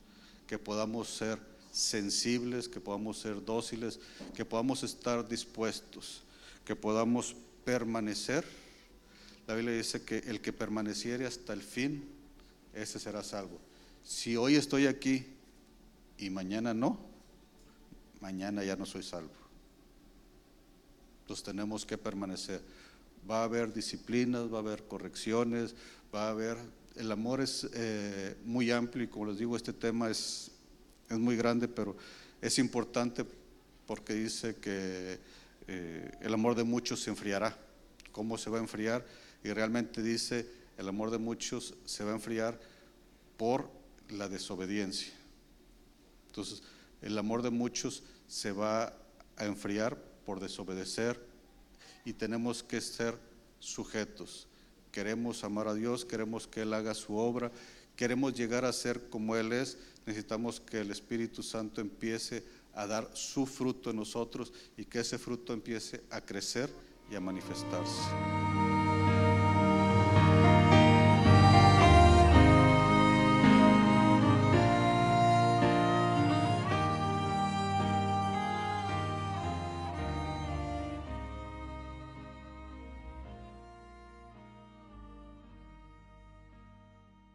que 0.48 0.58
podamos 0.58 1.10
ser 1.10 1.40
sensibles, 1.72 2.68
que 2.68 2.80
podamos 2.80 3.20
ser 3.20 3.44
dóciles, 3.44 4.00
que 4.36 4.46
podamos 4.46 4.84
estar 4.84 5.28
dispuestos, 5.28 6.24
que 6.66 6.76
podamos 6.76 7.36
permanecer. 7.64 8.46
La 9.48 9.56
Biblia 9.56 9.76
dice 9.76 10.04
que 10.04 10.20
el 10.20 10.42
que 10.42 10.54
permaneciere 10.54 11.26
hasta 11.26 11.54
el 11.54 11.62
fin, 11.62 12.08
ese 12.74 13.00
será 13.00 13.24
salvo. 13.24 13.60
Si 14.04 14.36
hoy 14.38 14.56
estoy 14.56 14.88
aquí 14.88 15.26
y 16.18 16.30
mañana 16.30 16.74
no, 16.74 17.00
mañana 18.22 18.64
ya 18.64 18.76
no 18.76 18.86
soy 18.86 19.04
salvo. 19.04 19.32
Entonces 21.22 21.46
tenemos 21.46 21.86
que 21.86 21.98
permanecer. 21.98 22.62
Va 23.30 23.42
a 23.42 23.44
haber 23.46 23.74
disciplinas, 23.74 24.52
va 24.52 24.58
a 24.58 24.62
haber 24.62 24.84
correcciones, 24.84 25.76
va 26.14 26.28
a 26.28 26.32
haber... 26.32 26.58
El 26.96 27.12
amor 27.12 27.40
es 27.40 27.68
eh, 27.74 28.36
muy 28.44 28.72
amplio 28.72 29.06
y 29.06 29.08
como 29.08 29.28
les 29.28 29.38
digo, 29.38 29.56
este 29.56 29.72
tema 29.72 30.10
es, 30.10 30.52
es 31.10 31.18
muy 31.18 31.38
grande, 31.38 31.68
pero 31.68 31.96
es 32.42 32.60
importante 32.60 33.26
porque 33.86 34.14
dice 34.14 34.56
que 34.56 35.20
eh, 35.68 36.12
el 36.22 36.34
amor 36.34 36.56
de 36.56 36.64
muchos 36.64 37.02
se 37.02 37.10
enfriará. 37.10 37.58
¿Cómo 38.12 38.38
se 38.38 38.50
va 38.50 38.58
a 38.58 38.62
enfriar? 38.62 39.06
Y 39.44 39.50
realmente 39.52 40.02
dice, 40.02 40.48
el 40.78 40.88
amor 40.88 41.12
de 41.12 41.18
muchos 41.18 41.76
se 41.86 42.04
va 42.04 42.12
a 42.12 42.16
enfriar 42.16 42.60
por 43.38 43.70
la 44.10 44.28
desobediencia. 44.28 45.14
Entonces, 46.28 46.64
el 47.02 47.18
amor 47.18 47.42
de 47.42 47.50
muchos 47.50 48.04
se 48.28 48.52
va 48.52 48.94
a 49.38 49.46
enfriar 49.46 49.98
por 50.26 50.40
desobedecer 50.40 51.29
y 52.06 52.14
tenemos 52.14 52.64
que 52.64 52.82
ser 52.82 53.18
sujetos. 53.60 54.48
Queremos 54.92 55.44
amar 55.44 55.68
a 55.68 55.74
Dios, 55.74 56.06
queremos 56.06 56.48
que 56.48 56.62
Él 56.62 56.74
haga 56.74 56.94
su 56.94 57.16
obra, 57.16 57.52
queremos 57.96 58.34
llegar 58.34 58.66
a 58.66 58.74
ser 58.74 59.10
como 59.10 59.36
Él 59.36 59.54
es, 59.54 59.78
necesitamos 60.06 60.60
que 60.60 60.82
el 60.82 60.92
Espíritu 60.92 61.44
Santo 61.44 61.82
empiece 61.82 62.44
a 62.74 62.88
dar 62.88 63.10
su 63.14 63.46
fruto 63.46 63.90
en 63.90 63.98
nosotros 63.98 64.54
y 64.78 64.86
que 64.86 65.00
ese 65.00 65.18
fruto 65.18 65.54
empiece 65.54 66.02
a 66.10 66.22
crecer 66.22 66.70
y 67.12 67.16
a 67.16 67.20
manifestarse. 67.20 68.69